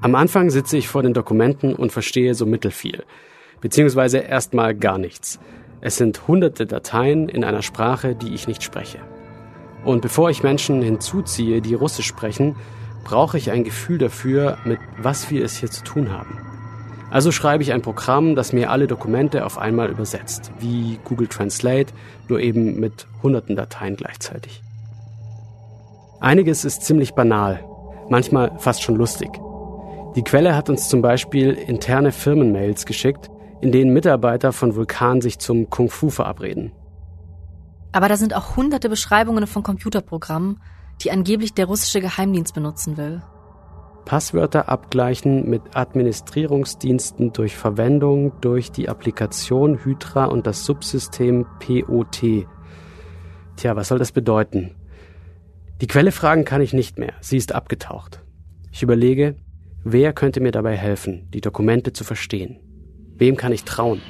Am 0.01 0.15
Anfang 0.15 0.49
sitze 0.49 0.79
ich 0.79 0.89
vor 0.89 1.03
den 1.03 1.13
Dokumenten 1.13 1.75
und 1.75 1.93
verstehe 1.93 2.35
so 2.35 2.47
mittelfiel, 2.47 3.05
beziehungsweise 3.61 4.19
erstmal 4.19 4.75
gar 4.75 4.97
nichts. 4.97 5.39
Es 5.83 5.97
sind 5.97 6.27
hunderte 6.27 6.67
Dateien 6.67 7.29
in 7.29 7.45
einer 7.45 7.63
Sprache, 7.63 8.15
die 8.15 8.33
ich 8.33 8.49
nicht 8.49 8.63
spreche. 8.63 8.99
Und 9.85 10.01
bevor 10.01 10.31
ich 10.31 10.43
Menschen 10.43 10.81
hinzuziehe, 10.81 11.61
die 11.61 11.75
Russisch 11.75 12.07
sprechen, 12.07 12.57
brauche 13.05 13.37
ich 13.37 13.51
ein 13.51 13.65
Gefühl 13.65 13.99
dafür, 13.99 14.59
mit 14.65 14.79
was 14.97 15.31
wir 15.31 15.45
es 15.45 15.57
hier 15.57 15.71
zu 15.71 15.85
tun 15.85 16.13
haben. 16.13 16.39
Also 17.11 17.31
schreibe 17.31 17.63
ich 17.63 17.73
ein 17.73 17.83
Programm, 17.83 18.35
das 18.35 18.53
mir 18.53 18.71
alle 18.71 18.87
Dokumente 18.87 19.45
auf 19.45 19.59
einmal 19.59 19.91
übersetzt, 19.91 20.51
wie 20.61 20.99
Google 21.05 21.29
Translate, 21.29 21.93
nur 22.29 22.41
eben 22.41 22.81
mit 22.81 23.07
hunderten 23.23 23.57
Dateien 23.57 23.97
gleichzeitig. 23.97 24.63
Einiges 26.21 26.65
ist 26.65 26.83
ziemlich 26.83 27.15
banal, 27.15 27.65
manchmal 28.09 28.59
fast 28.59 28.83
schon 28.83 28.97
lustig. 28.97 29.31
Die 30.17 30.25
Quelle 30.25 30.57
hat 30.57 30.69
uns 30.69 30.89
zum 30.89 31.01
Beispiel 31.01 31.53
interne 31.53 32.11
Firmenmails 32.11 32.87
geschickt, 32.87 33.31
in 33.61 33.71
denen 33.71 33.93
Mitarbeiter 33.93 34.53
von 34.53 34.75
Vulkan 34.75 35.21
sich 35.21 35.39
zum 35.39 35.71
Kung 35.71 35.91
Fu 35.91 36.11
verabreden. 36.11 36.73
Aber 37.93 38.09
da 38.09 38.17
sind 38.17 38.35
auch 38.35 38.57
hunderte 38.57 38.89
Beschreibungen 38.89 39.47
von 39.47 39.63
Computerprogrammen, 39.63 40.61
die 41.03 41.11
angeblich 41.11 41.55
der 41.55 41.67
russische 41.67 42.01
Geheimdienst 42.01 42.55
benutzen 42.55 42.97
will. 42.97 43.23
Passwörter 44.05 44.69
abgleichen 44.69 45.49
mit 45.49 45.63
Administrierungsdiensten 45.75 47.33
durch 47.33 47.57
Verwendung 47.57 48.33
durch 48.41 48.73
die 48.73 48.89
Applikation 48.89 49.85
Hydra 49.85 50.25
und 50.25 50.47
das 50.47 50.65
Subsystem 50.65 51.47
POT. 51.61 52.47
Tja, 53.57 53.77
was 53.77 53.89
soll 53.89 53.99
das 53.99 54.13
bedeuten? 54.13 54.78
Die 55.81 55.87
Quelle 55.87 56.11
fragen 56.11 56.45
kann 56.45 56.61
ich 56.61 56.73
nicht 56.73 56.99
mehr, 56.99 57.13
sie 57.21 57.37
ist 57.37 57.53
abgetaucht. 57.53 58.21
Ich 58.73 58.83
überlege, 58.83 59.37
wer 59.85 60.13
könnte 60.13 60.41
mir 60.41 60.51
dabei 60.51 60.77
helfen, 60.77 61.29
die 61.33 61.41
Dokumente 61.41 61.93
zu 61.93 62.03
verstehen? 62.03 62.59
Wem 63.17 63.37
kann 63.37 63.53
ich 63.53 63.63
trauen? 63.63 64.03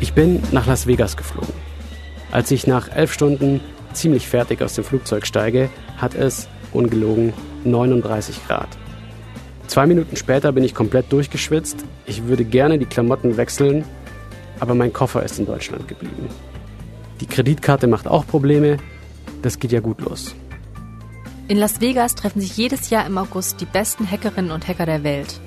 Ich 0.00 0.12
bin 0.12 0.42
nach 0.50 0.66
Las 0.66 0.88
Vegas 0.88 1.16
geflogen. 1.16 1.54
Als 2.32 2.50
ich 2.50 2.66
nach 2.66 2.88
elf 2.88 3.12
Stunden 3.12 3.60
ziemlich 3.92 4.26
fertig 4.26 4.60
aus 4.60 4.74
dem 4.74 4.82
Flugzeug 4.82 5.24
steige, 5.24 5.70
hat 5.98 6.16
es, 6.16 6.48
ungelogen, 6.72 7.32
39 7.62 8.44
Grad. 8.48 8.68
Zwei 9.66 9.86
Minuten 9.86 10.16
später 10.16 10.52
bin 10.52 10.64
ich 10.64 10.74
komplett 10.74 11.12
durchgeschwitzt. 11.12 11.84
Ich 12.06 12.24
würde 12.24 12.44
gerne 12.44 12.78
die 12.78 12.86
Klamotten 12.86 13.36
wechseln, 13.36 13.84
aber 14.60 14.74
mein 14.74 14.92
Koffer 14.92 15.22
ist 15.22 15.38
in 15.38 15.46
Deutschland 15.46 15.88
geblieben. 15.88 16.28
Die 17.20 17.26
Kreditkarte 17.26 17.86
macht 17.86 18.06
auch 18.06 18.26
Probleme. 18.26 18.76
Das 19.42 19.58
geht 19.58 19.72
ja 19.72 19.80
gut 19.80 20.00
los. 20.00 20.34
In 21.48 21.58
Las 21.58 21.80
Vegas 21.80 22.14
treffen 22.14 22.40
sich 22.40 22.56
jedes 22.56 22.90
Jahr 22.90 23.06
im 23.06 23.18
August 23.18 23.60
die 23.60 23.66
besten 23.66 24.10
Hackerinnen 24.10 24.50
und 24.50 24.66
Hacker 24.66 24.86
der 24.86 25.04
Welt. 25.04 25.40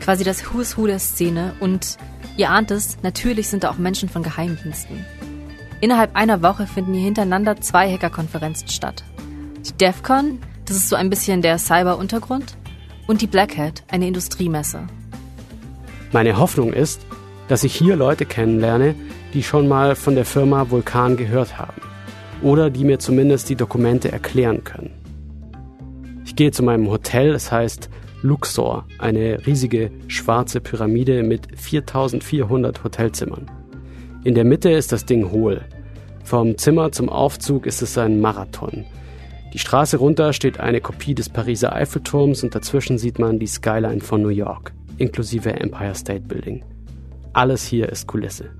Quasi 0.00 0.24
das 0.24 0.52
Who's 0.52 0.76
Who 0.78 0.86
der 0.86 0.98
Szene 0.98 1.54
und 1.60 1.96
ihr 2.36 2.50
ahnt 2.50 2.70
es, 2.70 2.98
natürlich 3.02 3.48
sind 3.48 3.64
da 3.64 3.70
auch 3.70 3.78
Menschen 3.78 4.08
von 4.08 4.22
Geheimdiensten. 4.22 5.04
Innerhalb 5.80 6.14
einer 6.14 6.42
Woche 6.42 6.66
finden 6.66 6.94
hier 6.94 7.04
hintereinander 7.04 7.60
zwei 7.60 7.90
Hackerkonferenzen 7.90 8.68
statt. 8.68 9.02
Die 9.66 9.72
DEFCON, 9.72 10.38
das 10.66 10.76
ist 10.76 10.88
so 10.88 10.96
ein 10.96 11.10
bisschen 11.10 11.42
der 11.42 11.58
Cyber-Untergrund, 11.58 12.56
und 13.10 13.22
die 13.22 13.26
Black 13.26 13.58
Hat, 13.58 13.82
eine 13.88 14.06
Industriemesse. 14.06 14.86
Meine 16.12 16.38
Hoffnung 16.38 16.72
ist, 16.72 17.04
dass 17.48 17.64
ich 17.64 17.74
hier 17.74 17.96
Leute 17.96 18.24
kennenlerne, 18.24 18.94
die 19.34 19.42
schon 19.42 19.66
mal 19.66 19.96
von 19.96 20.14
der 20.14 20.24
Firma 20.24 20.70
Vulkan 20.70 21.16
gehört 21.16 21.58
haben 21.58 21.82
oder 22.40 22.70
die 22.70 22.84
mir 22.84 23.00
zumindest 23.00 23.48
die 23.48 23.56
Dokumente 23.56 24.12
erklären 24.12 24.62
können. 24.62 24.92
Ich 26.24 26.36
gehe 26.36 26.52
zu 26.52 26.62
meinem 26.62 26.88
Hotel, 26.88 27.34
es 27.34 27.50
heißt 27.50 27.90
Luxor, 28.22 28.86
eine 29.00 29.44
riesige 29.44 29.90
schwarze 30.06 30.60
Pyramide 30.60 31.24
mit 31.24 31.48
4400 31.58 32.84
Hotelzimmern. 32.84 33.50
In 34.22 34.36
der 34.36 34.44
Mitte 34.44 34.70
ist 34.70 34.92
das 34.92 35.04
Ding 35.04 35.32
hohl. 35.32 35.62
Vom 36.22 36.56
Zimmer 36.58 36.92
zum 36.92 37.08
Aufzug 37.08 37.66
ist 37.66 37.82
es 37.82 37.98
ein 37.98 38.20
Marathon. 38.20 38.84
Die 39.52 39.58
Straße 39.58 39.96
runter 39.96 40.32
steht 40.32 40.60
eine 40.60 40.80
Kopie 40.80 41.14
des 41.14 41.28
Pariser 41.28 41.74
Eiffelturms 41.74 42.44
und 42.44 42.54
dazwischen 42.54 42.98
sieht 42.98 43.18
man 43.18 43.40
die 43.40 43.48
Skyline 43.48 44.00
von 44.00 44.22
New 44.22 44.28
York, 44.28 44.72
inklusive 44.98 45.52
Empire 45.52 45.94
State 45.94 46.22
Building. 46.22 46.64
Alles 47.32 47.64
hier 47.64 47.88
ist 47.88 48.06
Kulisse. 48.06 48.50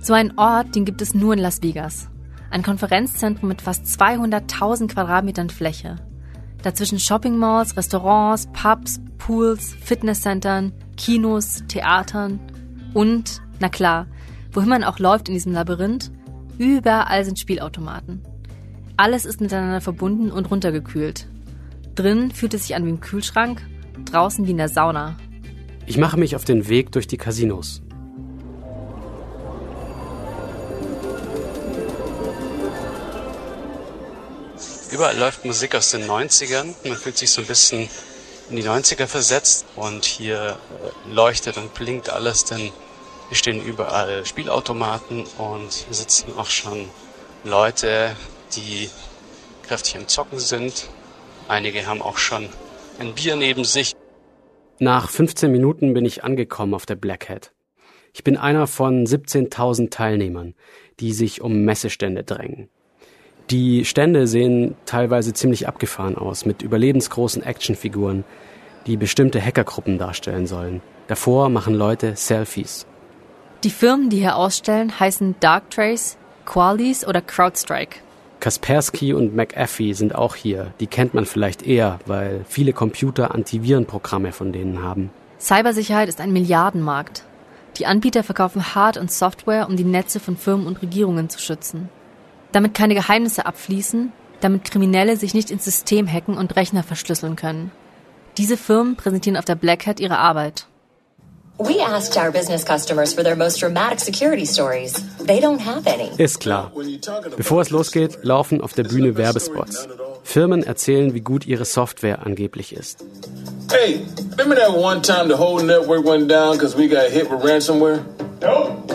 So 0.00 0.12
einen 0.12 0.38
Ort, 0.38 0.74
den 0.74 0.84
gibt 0.84 1.02
es 1.02 1.14
nur 1.14 1.34
in 1.34 1.40
Las 1.40 1.62
Vegas. 1.62 2.08
Ein 2.50 2.62
Konferenzzentrum 2.62 3.48
mit 3.48 3.60
fast 3.60 3.86
200.000 3.86 4.92
Quadratmetern 4.92 5.50
Fläche. 5.50 5.96
Dazwischen 6.62 6.98
Shoppingmalls, 6.98 7.76
Restaurants, 7.76 8.48
Pubs, 8.52 9.00
Pools, 9.18 9.74
Fitnesscentern, 9.82 10.72
Kinos, 10.96 11.64
Theatern 11.68 12.38
und, 12.94 13.42
na 13.58 13.68
klar, 13.68 14.06
wohin 14.52 14.68
man 14.68 14.84
auch 14.84 14.98
läuft 14.98 15.28
in 15.28 15.34
diesem 15.34 15.52
Labyrinth, 15.52 16.10
überall 16.58 17.24
sind 17.24 17.38
Spielautomaten. 17.38 18.22
Alles 19.00 19.24
ist 19.24 19.40
miteinander 19.40 19.80
verbunden 19.80 20.30
und 20.30 20.50
runtergekühlt. 20.50 21.26
Drin 21.94 22.30
fühlt 22.32 22.52
es 22.52 22.66
sich 22.66 22.76
an 22.76 22.84
wie 22.84 22.90
im 22.90 23.00
Kühlschrank, 23.00 23.62
draußen 24.04 24.46
wie 24.46 24.50
in 24.50 24.58
der 24.58 24.68
Sauna. 24.68 25.16
Ich 25.86 25.96
mache 25.96 26.18
mich 26.18 26.36
auf 26.36 26.44
den 26.44 26.68
Weg 26.68 26.92
durch 26.92 27.06
die 27.06 27.16
Casinos. 27.16 27.80
Überall 34.92 35.16
läuft 35.16 35.46
Musik 35.46 35.74
aus 35.76 35.92
den 35.92 36.02
90ern. 36.02 36.74
Man 36.84 36.98
fühlt 36.98 37.16
sich 37.16 37.30
so 37.30 37.40
ein 37.40 37.46
bisschen 37.46 37.88
in 38.50 38.56
die 38.56 38.64
90er 38.64 39.06
versetzt 39.06 39.64
und 39.76 40.04
hier 40.04 40.58
äh, 41.08 41.10
leuchtet 41.10 41.56
und 41.56 41.72
blinkt 41.72 42.10
alles, 42.10 42.44
denn 42.44 42.70
hier 43.30 43.36
stehen 43.38 43.64
überall 43.64 44.26
Spielautomaten 44.26 45.24
und 45.38 45.72
hier 45.72 45.94
sitzen 45.94 46.34
auch 46.36 46.50
schon 46.50 46.90
Leute, 47.44 48.10
die 48.54 48.90
kräftig 49.62 49.94
im 49.94 50.08
Zocken 50.08 50.38
sind. 50.38 50.88
Einige 51.48 51.86
haben 51.86 52.02
auch 52.02 52.18
schon 52.18 52.48
ein 52.98 53.14
Bier 53.14 53.36
neben 53.36 53.64
sich. 53.64 53.94
Nach 54.78 55.08
15 55.08 55.50
Minuten 55.50 55.94
bin 55.94 56.04
ich 56.04 56.22
angekommen 56.22 56.74
auf 56.74 56.86
der 56.86 56.96
Black 56.96 57.28
Hat. 57.28 57.52
Ich 58.12 58.24
bin 58.24 58.36
einer 58.36 58.66
von 58.66 59.06
17.000 59.06 59.90
Teilnehmern, 59.90 60.54
die 61.00 61.12
sich 61.12 61.40
um 61.40 61.64
Messestände 61.64 62.24
drängen. 62.24 62.68
Die 63.50 63.84
Stände 63.84 64.26
sehen 64.26 64.76
teilweise 64.84 65.32
ziemlich 65.32 65.66
abgefahren 65.66 66.16
aus, 66.16 66.44
mit 66.44 66.62
überlebensgroßen 66.62 67.42
Actionfiguren, 67.42 68.24
die 68.86 68.96
bestimmte 68.96 69.40
Hackergruppen 69.40 69.98
darstellen 69.98 70.46
sollen. 70.46 70.82
Davor 71.08 71.48
machen 71.48 71.74
Leute 71.74 72.16
Selfies. 72.16 72.86
Die 73.64 73.70
Firmen, 73.70 74.10
die 74.10 74.18
hier 74.18 74.36
ausstellen, 74.36 74.98
heißen 74.98 75.36
Darktrace, 75.40 76.16
Qualis 76.50 77.06
oder 77.06 77.20
CrowdStrike. 77.20 78.00
Kaspersky 78.40 79.12
und 79.12 79.36
McAfee 79.36 79.92
sind 79.92 80.14
auch 80.14 80.34
hier. 80.34 80.72
Die 80.80 80.86
kennt 80.86 81.14
man 81.14 81.26
vielleicht 81.26 81.62
eher, 81.62 81.98
weil 82.06 82.44
viele 82.48 82.72
Computer 82.72 83.34
Antivirenprogramme 83.34 84.32
von 84.32 84.52
denen 84.52 84.82
haben. 84.82 85.10
Cybersicherheit 85.38 86.08
ist 86.08 86.20
ein 86.20 86.32
Milliardenmarkt. 86.32 87.24
Die 87.76 87.86
Anbieter 87.86 88.22
verkaufen 88.22 88.74
Hard- 88.74 88.96
und 88.96 89.12
Software, 89.12 89.68
um 89.68 89.76
die 89.76 89.84
Netze 89.84 90.20
von 90.20 90.36
Firmen 90.36 90.66
und 90.66 90.82
Regierungen 90.82 91.28
zu 91.28 91.38
schützen 91.38 91.88
damit 92.52 92.74
keine 92.74 92.94
Geheimnisse 92.94 93.46
abfließen, 93.46 94.12
damit 94.40 94.64
Kriminelle 94.64 95.16
sich 95.16 95.34
nicht 95.34 95.50
ins 95.50 95.64
System 95.64 96.10
hacken 96.10 96.36
und 96.36 96.56
Rechner 96.56 96.82
verschlüsseln 96.82 97.36
können. 97.36 97.70
Diese 98.38 98.56
Firmen 98.56 98.96
präsentieren 98.96 99.36
auf 99.36 99.44
der 99.44 99.54
Black 99.54 99.86
Hat 99.86 100.00
ihre 100.00 100.18
Arbeit. 100.18 100.66
We 101.60 101.80
asked 101.80 102.16
our 102.16 102.32
business 102.32 102.64
customers 102.64 103.12
for 103.12 103.22
their 103.22 103.36
most 103.36 103.60
dramatic 103.60 104.00
security 104.00 104.46
stories. 104.46 104.94
They 105.18 105.40
don't 105.40 105.60
have 105.60 105.86
any. 105.86 106.10
Ist 106.16 106.40
klar. 106.40 106.72
Bevor 107.36 107.60
es 107.60 107.68
losgeht, 107.68 108.18
laufen 108.22 108.62
auf 108.62 108.72
der 108.72 108.84
Bühne 108.84 109.18
Werbespots. 109.18 109.86
Firmen 110.22 110.62
erzählen, 110.62 111.12
wie 111.12 111.20
gut 111.20 111.46
ihre 111.46 111.66
Software 111.66 112.24
angeblich 112.24 112.72
ist. 112.72 113.04
Hey, 113.70 114.00
remember 114.38 114.56
that 114.56 114.72
one 114.74 115.02
time 115.02 115.28
the 115.28 115.36
whole 115.36 115.62
network 115.62 116.04
went 116.04 116.30
down 116.30 116.56
because 116.56 116.74
we 116.76 116.88
got 116.88 117.10
hit 117.10 117.30
with 117.30 117.42
ransomware? 117.42 118.00
Nope. 118.40 118.90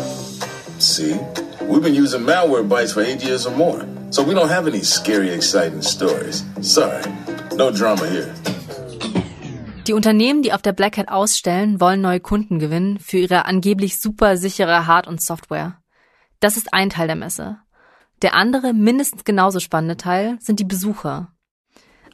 See? 0.80 1.20
We've 1.62 1.84
been 1.84 1.94
using 1.94 2.22
malware 2.22 2.64
Malwarebytes 2.64 2.94
for 2.94 3.02
eight 3.02 3.24
years 3.24 3.46
or 3.46 3.56
more, 3.56 3.86
so 4.10 4.24
we 4.24 4.34
don't 4.34 4.50
have 4.50 4.68
any 4.68 4.82
scary, 4.82 5.30
exciting 5.30 5.82
stories. 5.84 6.44
Sorry, 6.62 7.04
no 7.54 7.70
drama 7.72 8.08
here. 8.08 8.34
Die 9.88 9.94
Unternehmen, 9.94 10.42
die 10.42 10.52
auf 10.52 10.64
der 10.64 10.74
Black 10.74 10.98
Hat 10.98 11.10
ausstellen, 11.10 11.80
wollen 11.80 12.02
neue 12.02 12.20
Kunden 12.20 12.58
gewinnen 12.58 12.98
für 12.98 13.20
ihre 13.20 13.46
angeblich 13.46 14.00
super 14.00 14.36
sichere 14.36 14.88
Hard- 14.88 15.08
und 15.08 15.22
Software. 15.22 15.80
Das 16.40 16.58
ist 16.58 16.74
ein 16.74 16.90
Teil 16.90 17.06
der 17.06 17.16
Messe. 17.16 17.60
Der 18.24 18.34
andere, 18.34 18.74
mindestens 18.74 19.26
genauso 19.26 19.60
spannende 19.60 19.96
Teil 19.96 20.38
sind 20.40 20.60
die 20.60 20.64
Besucher. 20.64 21.32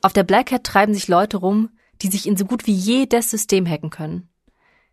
Auf 0.02 0.12
der 0.12 0.24
Black 0.24 0.52
Hat 0.52 0.66
treiben 0.66 0.94
sich 0.94 1.08
Leute 1.08 1.38
rum, 1.38 1.70
die 2.02 2.10
sich 2.10 2.28
in 2.28 2.36
so 2.36 2.44
gut 2.44 2.68
wie 2.68 2.74
jedes 2.74 3.32
System 3.32 3.66
hacken 3.66 3.90
können. 3.90 4.30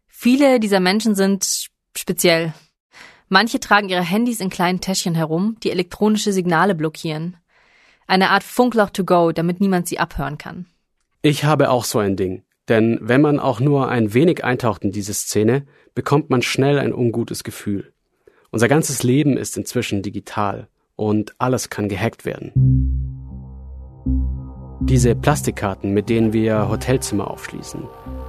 Viele 0.07 0.61
dieser 0.61 0.81
Menschen 0.81 1.17
sind 1.17 1.69
speziell. 1.97 2.53
Manche 3.29 3.59
tragen 3.59 3.89
ihre 3.89 4.03
Handys 4.03 4.39
in 4.39 4.51
kleinen 4.51 4.81
Täschchen 4.81 5.17
herum, 5.17 5.57
die 5.65 5.73
elektronische 5.73 6.33
Signale 6.33 6.77
blockieren. 6.77 7.39
Eine 8.07 8.31
Art 8.31 8.45
Funkloch 8.45 8.91
to 8.91 9.05
go, 9.05 9.33
damit 9.33 9.61
niemand 9.61 9.89
sie 9.89 9.99
abhören 9.99 10.39
kann. 10.39 10.67
Ich 11.23 11.43
habe 11.43 11.71
auch 11.71 11.85
so 11.85 11.99
ein 11.99 12.15
Ding. 12.15 12.45
Denn 12.69 12.99
wenn 13.01 13.21
man 13.21 13.41
auch 13.41 13.61
nur 13.61 13.89
ein 13.89 14.13
wenig 14.15 14.45
eintaucht 14.45 14.85
in 14.85 14.93
diese 14.93 15.15
Szene, 15.15 15.65
bekommt 15.95 16.31
man 16.31 16.43
schnell 16.43 16.79
ein 16.79 16.95
ungutes 16.95 17.45
Gefühl. 17.45 17.93
Unser 18.51 18.69
ganzes 18.69 19.03
Leben 19.03 19.37
ist 19.37 19.57
inzwischen 19.57 20.03
digital 20.03 20.69
und 20.97 21.35
alles 21.39 21.71
kann 21.71 21.89
gehackt 21.89 22.25
werden. 22.25 22.53
Diese 24.81 25.15
Plastikkarten, 25.15 25.93
mit 25.93 26.09
denen 26.09 26.33
wir 26.33 26.69
Hotelzimmer 26.69 27.31
aufschließen, 27.31 27.83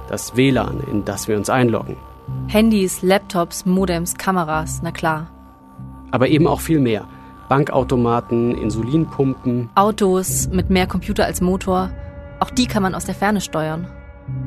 das 0.08 0.36
WLAN, 0.36 0.82
in 0.90 1.04
das 1.04 1.28
wir 1.28 1.36
uns 1.36 1.48
einloggen, 1.48 1.96
Handys, 2.48 3.02
Laptops, 3.02 3.66
Modems, 3.66 4.16
Kameras, 4.16 4.80
na 4.82 4.90
klar. 4.90 5.30
Aber 6.10 6.28
eben 6.28 6.46
auch 6.46 6.60
viel 6.60 6.80
mehr. 6.80 7.08
Bankautomaten, 7.48 8.56
Insulinpumpen. 8.56 9.70
Autos 9.74 10.48
mit 10.48 10.70
mehr 10.70 10.86
Computer 10.86 11.24
als 11.24 11.40
Motor. 11.40 11.90
Auch 12.38 12.50
die 12.50 12.66
kann 12.66 12.82
man 12.82 12.94
aus 12.94 13.04
der 13.04 13.14
Ferne 13.14 13.40
steuern. 13.40 13.86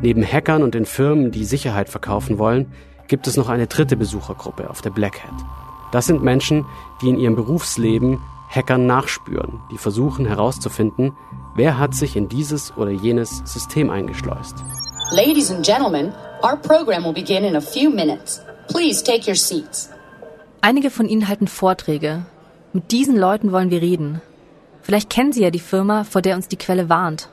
Neben 0.02 0.24
Hackern 0.24 0.64
und 0.64 0.74
den 0.76 0.86
Firmen, 0.86 1.32
die 1.32 1.46
Sicherheit 1.46 1.90
verkaufen 1.90 2.38
wollen, 2.38 2.74
gibt 3.08 3.28
es 3.28 3.38
noch 3.38 3.50
eine 3.50 3.68
dritte 3.68 3.96
Besuchergruppe 3.96 4.70
auf 4.70 4.82
der 4.82 4.90
Black 4.90 5.24
Hat. 5.24 5.46
Das 5.92 6.08
sind 6.08 6.24
Menschen, 6.24 6.66
die 7.02 7.10
in 7.10 7.20
ihrem 7.20 7.36
Berufsleben 7.36 8.20
Hackern 8.50 8.86
nachspüren, 8.86 9.60
die 9.72 9.78
versuchen 9.78 10.26
herauszufinden, 10.26 11.14
wer 11.56 11.80
hat 11.80 11.96
sich 11.96 12.16
in 12.16 12.30
dieses 12.30 12.76
oder 12.78 12.92
jenes 12.92 13.42
System 13.46 13.90
eingeschleust. 13.90 14.56
Ladies 15.12 15.52
and 15.52 15.66
gentlemen, 15.66 16.14
Our 16.44 16.58
program 16.58 17.06
will 17.06 17.14
begin 17.14 17.46
in 17.46 17.56
a 17.56 17.62
few 17.62 17.90
minutes. 17.90 18.42
Please 18.68 19.02
take 19.02 19.26
your 19.26 19.36
seats. 19.36 19.90
Einige 20.60 20.90
von 20.90 21.08
Ihnen 21.08 21.30
halten 21.30 21.48
Vorträge. 21.48 22.26
Mit 22.74 22.92
diesen 22.92 23.16
Leuten 23.16 23.54
wollen 23.54 23.70
wir 23.70 23.82
reden. 23.82 24.22
Vielleicht 24.82 25.10
kennen 25.10 25.32
Sie 25.32 25.42
ja 25.42 25.52
die 25.52 25.60
Firma, 25.60 26.04
vor 26.04 26.22
der 26.22 26.36
uns 26.36 26.50
die 26.50 26.58
Quelle 26.58 26.90
warnt. 26.90 27.30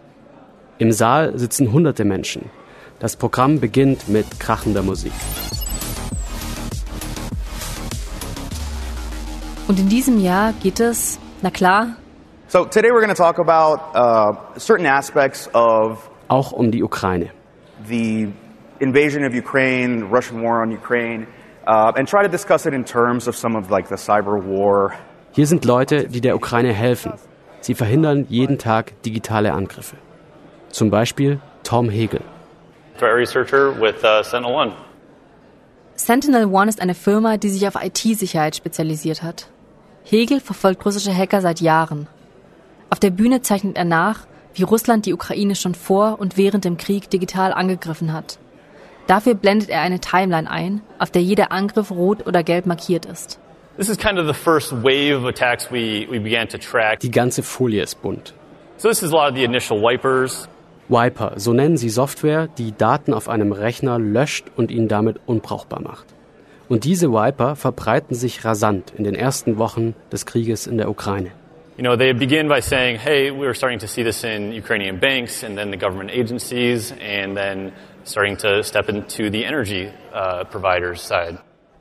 Im 0.80 0.92
Saal 0.92 1.38
sitzen 1.38 1.72
hunderte 1.72 2.06
Menschen. 2.06 2.48
Das 3.00 3.14
Programm 3.14 3.60
beginnt 3.60 4.08
mit 4.08 4.40
krachender 4.40 4.82
Musik. 4.82 5.12
Und 9.68 9.78
in 9.78 9.90
diesem 9.90 10.18
Jahr 10.18 10.54
geht 10.62 10.80
es, 10.80 11.18
na 11.42 11.50
klar, 11.50 11.96
So 12.48 12.64
today 12.64 12.88
we're 12.90 13.02
going 13.02 13.14
to 13.14 13.22
talk 13.22 13.38
about 13.38 13.78
uh, 13.94 14.58
certain 14.58 14.86
aspects 14.86 15.50
of 15.52 16.08
auch 16.28 16.52
um 16.52 16.70
die 16.70 16.82
Ukraine. 16.82 17.28
The 17.86 18.28
invasion 18.78 19.24
of 19.26 19.34
Ukraine, 19.34 20.08
Russian 20.10 20.42
war 20.42 20.62
on 20.62 20.72
Ukraine, 20.72 21.26
uh, 21.66 21.92
and 21.94 22.08
try 22.08 22.22
to 22.22 22.30
discuss 22.30 22.64
it 22.64 22.72
in 22.72 22.84
terms 22.86 23.28
of 23.28 23.36
some 23.36 23.54
of 23.54 23.70
like 23.70 23.88
the 23.90 23.98
cyber 23.98 24.42
war. 24.42 24.94
Hier 25.32 25.46
sind 25.46 25.66
Leute, 25.66 26.08
die 26.08 26.22
der 26.22 26.36
Ukraine 26.36 26.72
helfen. 26.72 27.12
Sie 27.60 27.74
verhindern 27.74 28.24
jeden 28.30 28.56
Tag 28.56 29.02
digitale 29.02 29.52
Angriffe. 29.52 29.96
Zum 30.72 30.90
Beispiel 30.90 31.40
Tom 31.64 31.90
Hegel. 31.90 32.20
Threat 32.98 33.14
researcher 33.14 33.74
with 33.80 34.04
uh, 34.04 34.22
Sentinel 34.22 34.54
One. 34.54 34.72
Sentinel 35.96 36.46
One 36.46 36.68
ist 36.68 36.80
eine 36.80 36.94
Firma, 36.94 37.37
die 37.37 37.50
sich 37.50 37.66
auf 37.66 37.74
IT-Sicherheit 37.74 38.56
spezialisiert 38.56 39.22
hat. 39.22 39.48
Hegel 40.04 40.40
verfolgt 40.40 40.85
russische 40.87 41.14
Hacker 41.14 41.40
seit 41.40 41.61
Jahren. 41.61 42.06
Auf 42.88 42.98
der 42.98 43.11
Bühne 43.11 43.42
zeichnet 43.42 43.76
er 43.76 43.85
nach, 43.85 44.26
wie 44.54 44.62
Russland 44.62 45.06
die 45.06 45.14
Ukraine 45.14 45.54
schon 45.54 45.74
vor 45.74 46.18
und 46.18 46.37
während 46.37 46.64
dem 46.64 46.76
Krieg 46.76 47.11
digital 47.11 47.52
angegriffen 47.52 48.12
hat. 48.12 48.38
Dafür 49.06 49.35
blendet 49.35 49.70
er 49.70 49.80
eine 49.80 50.00
Timeline 50.00 50.50
ein, 50.50 50.83
auf 50.98 51.11
der 51.11 51.22
jeder 51.22 51.52
Angriff 51.52 51.90
rot 51.90 52.26
oder 52.26 52.42
gelb 52.42 52.66
markiert 52.66 53.06
ist. 53.06 53.38
Die 53.78 53.96
ganze 57.11 57.42
Folie 57.42 57.83
ist 57.83 58.02
bunt. 58.02 58.35
So 58.76 58.88
this 58.88 59.02
is 59.02 59.12
a 59.12 59.14
lot 59.14 59.30
of 59.30 59.37
the 59.37 59.44
initial 59.44 59.83
wipers. 59.83 60.48
Wiper, 60.90 61.35
so 61.37 61.53
nennen 61.53 61.76
sie 61.76 61.88
Software, 61.88 62.48
die 62.48 62.72
Daten 62.76 63.14
auf 63.14 63.29
einem 63.29 63.53
Rechner 63.53 63.98
löscht 63.98 64.46
und 64.57 64.70
ihn 64.70 64.88
damit 64.88 65.20
unbrauchbar 65.26 65.81
macht. 65.81 66.07
Und 66.68 66.85
diese 66.85 67.12
Wiper 67.12 67.57
verbreiten 67.57 68.14
sich 68.14 68.44
rasant 68.44 68.92
in 68.96 69.05
den 69.05 69.14
ersten 69.14 69.57
Wochen 69.59 69.94
des 70.12 70.26
Krieges 70.26 70.66
in 70.66 70.79
der 70.79 70.88
Ukraine. 70.88 71.31
You 71.76 71.85
know, 71.85 71.96
they 71.96 72.12
begin 72.12 72.48
by 72.48 72.61
saying, 72.61 72.98
hey, 72.98 73.31
we're 73.31 73.55
starting 73.55 73.79
to 73.79 73.87
see 73.87 74.03
this 74.03 74.22
in 74.24 74.53
Ukrainian 74.53 74.98
banks 74.98 75.42
and 75.42 75.57
then 75.57 75.70
the 75.70 75.79
government 75.79 76.11
agencies 76.11 76.92
and 77.00 77.37
then 77.37 77.72
starting 78.05 78.37
to 78.38 78.62
step 78.62 78.88
into 78.88 79.31
the 79.31 79.44
energy 79.44 79.88
uh, 80.12 80.44
providers 80.44 81.00
side. 81.00 81.38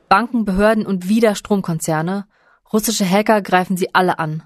Banken, 0.08 0.44
Behörden 0.44 0.86
und 0.86 1.08
wieder 1.08 1.34
Stromkonzerne. 1.34 2.24
Russische 2.72 3.04
Hacker 3.04 3.42
greifen 3.42 3.76
sie 3.76 3.94
alle 3.94 4.18
an. 4.18 4.42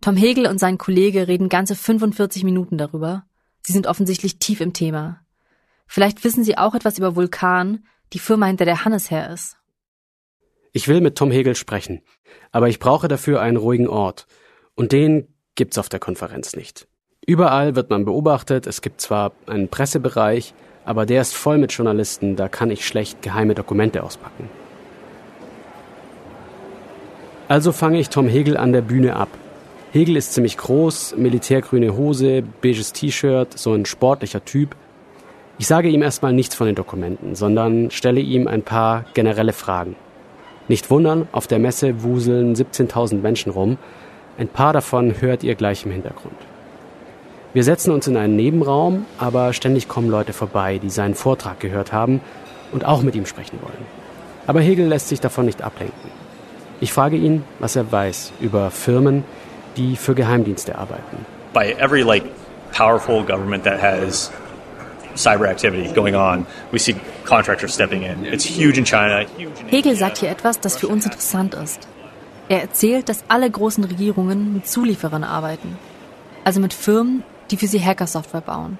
Tom 0.00 0.16
Hegel 0.16 0.46
und 0.46 0.58
sein 0.58 0.78
Kollege 0.78 1.28
reden 1.28 1.48
ganze 1.48 1.74
45 1.74 2.44
Minuten 2.44 2.78
darüber. 2.78 3.24
Sie 3.68 3.74
sind 3.74 3.86
offensichtlich 3.86 4.38
tief 4.38 4.62
im 4.62 4.72
Thema. 4.72 5.20
Vielleicht 5.86 6.24
wissen 6.24 6.42
Sie 6.42 6.56
auch 6.56 6.74
etwas 6.74 6.96
über 6.96 7.16
Vulkan, 7.16 7.84
die 8.14 8.18
Firma, 8.18 8.46
hinter 8.46 8.64
der 8.64 8.86
Hannes 8.86 9.10
her 9.10 9.28
ist. 9.28 9.58
Ich 10.72 10.88
will 10.88 11.02
mit 11.02 11.18
Tom 11.18 11.30
Hegel 11.30 11.54
sprechen, 11.54 12.00
aber 12.50 12.70
ich 12.70 12.78
brauche 12.78 13.08
dafür 13.08 13.42
einen 13.42 13.58
ruhigen 13.58 13.86
Ort. 13.86 14.26
Und 14.74 14.92
den 14.92 15.34
gibt's 15.54 15.76
auf 15.76 15.90
der 15.90 16.00
Konferenz 16.00 16.56
nicht. 16.56 16.88
Überall 17.26 17.76
wird 17.76 17.90
man 17.90 18.06
beobachtet, 18.06 18.66
es 18.66 18.80
gibt 18.80 19.02
zwar 19.02 19.32
einen 19.44 19.68
Pressebereich, 19.68 20.54
aber 20.86 21.04
der 21.04 21.20
ist 21.20 21.34
voll 21.34 21.58
mit 21.58 21.70
Journalisten, 21.70 22.36
da 22.36 22.48
kann 22.48 22.70
ich 22.70 22.86
schlecht 22.86 23.20
geheime 23.20 23.54
Dokumente 23.54 24.02
auspacken. 24.02 24.48
Also 27.48 27.72
fange 27.72 28.00
ich 28.00 28.08
Tom 28.08 28.28
Hegel 28.28 28.56
an 28.56 28.72
der 28.72 28.80
Bühne 28.80 29.16
ab. 29.16 29.28
Hegel 29.90 30.16
ist 30.16 30.34
ziemlich 30.34 30.58
groß, 30.58 31.14
militärgrüne 31.16 31.96
Hose, 31.96 32.42
beiges 32.60 32.92
T-Shirt, 32.92 33.58
so 33.58 33.72
ein 33.72 33.86
sportlicher 33.86 34.44
Typ. 34.44 34.76
Ich 35.56 35.66
sage 35.66 35.88
ihm 35.88 36.02
erstmal 36.02 36.34
nichts 36.34 36.54
von 36.54 36.66
den 36.66 36.76
Dokumenten, 36.76 37.34
sondern 37.34 37.90
stelle 37.90 38.20
ihm 38.20 38.48
ein 38.48 38.62
paar 38.62 39.06
generelle 39.14 39.54
Fragen. 39.54 39.96
Nicht 40.68 40.90
wundern, 40.90 41.26
auf 41.32 41.46
der 41.46 41.58
Messe 41.58 42.02
wuseln 42.02 42.54
17.000 42.54 43.22
Menschen 43.22 43.50
rum. 43.50 43.78
Ein 44.36 44.48
paar 44.48 44.74
davon 44.74 45.22
hört 45.22 45.42
ihr 45.42 45.54
gleich 45.54 45.86
im 45.86 45.92
Hintergrund. 45.92 46.36
Wir 47.54 47.64
setzen 47.64 47.90
uns 47.90 48.06
in 48.06 48.18
einen 48.18 48.36
Nebenraum, 48.36 49.06
aber 49.16 49.54
ständig 49.54 49.88
kommen 49.88 50.10
Leute 50.10 50.34
vorbei, 50.34 50.76
die 50.76 50.90
seinen 50.90 51.14
Vortrag 51.14 51.60
gehört 51.60 51.94
haben 51.94 52.20
und 52.72 52.84
auch 52.84 53.00
mit 53.00 53.16
ihm 53.16 53.24
sprechen 53.24 53.58
wollen. 53.62 53.86
Aber 54.46 54.60
Hegel 54.60 54.86
lässt 54.86 55.08
sich 55.08 55.20
davon 55.20 55.46
nicht 55.46 55.62
ablenken. 55.62 56.10
Ich 56.78 56.92
frage 56.92 57.16
ihn, 57.16 57.42
was 57.58 57.74
er 57.74 57.90
weiß 57.90 58.32
über 58.40 58.70
Firmen, 58.70 59.24
die 59.78 59.96
für 59.96 60.14
Geheimdienste 60.14 60.76
arbeiten. 60.76 61.24
By 61.54 61.74
every 61.78 62.02
like 62.02 62.24
powerful 62.72 63.22
government 63.22 63.64
that 63.64 63.80
has 63.80 64.30
cyber 65.14 65.48
activity 65.48 65.92
going 65.94 66.14
on, 66.14 66.46
we 66.72 66.78
see 66.78 66.94
contractors 67.24 67.74
stepping 67.74 68.02
in. 68.02 68.24
It's 68.24 68.44
huge 68.44 68.78
in 68.78 68.84
China. 68.84 69.24
Hegel 69.68 69.96
sagt 69.96 70.18
hier 70.18 70.30
etwas, 70.30 70.60
das 70.60 70.76
für 70.76 70.88
uns 70.88 71.04
interessant 71.04 71.54
ist. 71.54 71.88
Er 72.48 72.62
erzählt, 72.62 73.08
dass 73.08 73.24
alle 73.28 73.50
großen 73.50 73.84
Regierungen 73.84 74.54
mit 74.54 74.66
Zulieferern 74.66 75.24
arbeiten. 75.24 75.76
Also 76.44 76.60
mit 76.60 76.72
Firmen, 76.72 77.22
die 77.50 77.56
für 77.56 77.66
sie 77.66 77.84
Hackersoftware 77.84 78.40
bauen. 78.40 78.78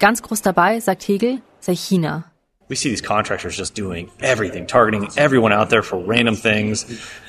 Ganz 0.00 0.22
groß 0.22 0.42
dabei, 0.42 0.80
sagt 0.80 1.06
Hegel, 1.06 1.40
sei 1.60 1.74
China. 1.74 2.24
We 2.68 2.76
see 2.76 2.88
these 2.88 3.02
contractors 3.02 3.56
just 3.56 3.74
doing 3.74 4.10
everything, 4.20 4.66
targeting 4.66 5.08
everyone 5.16 5.52
out 5.52 5.70
there 5.70 5.82
for 5.82 5.98
random 5.98 6.36
things, 6.36 6.86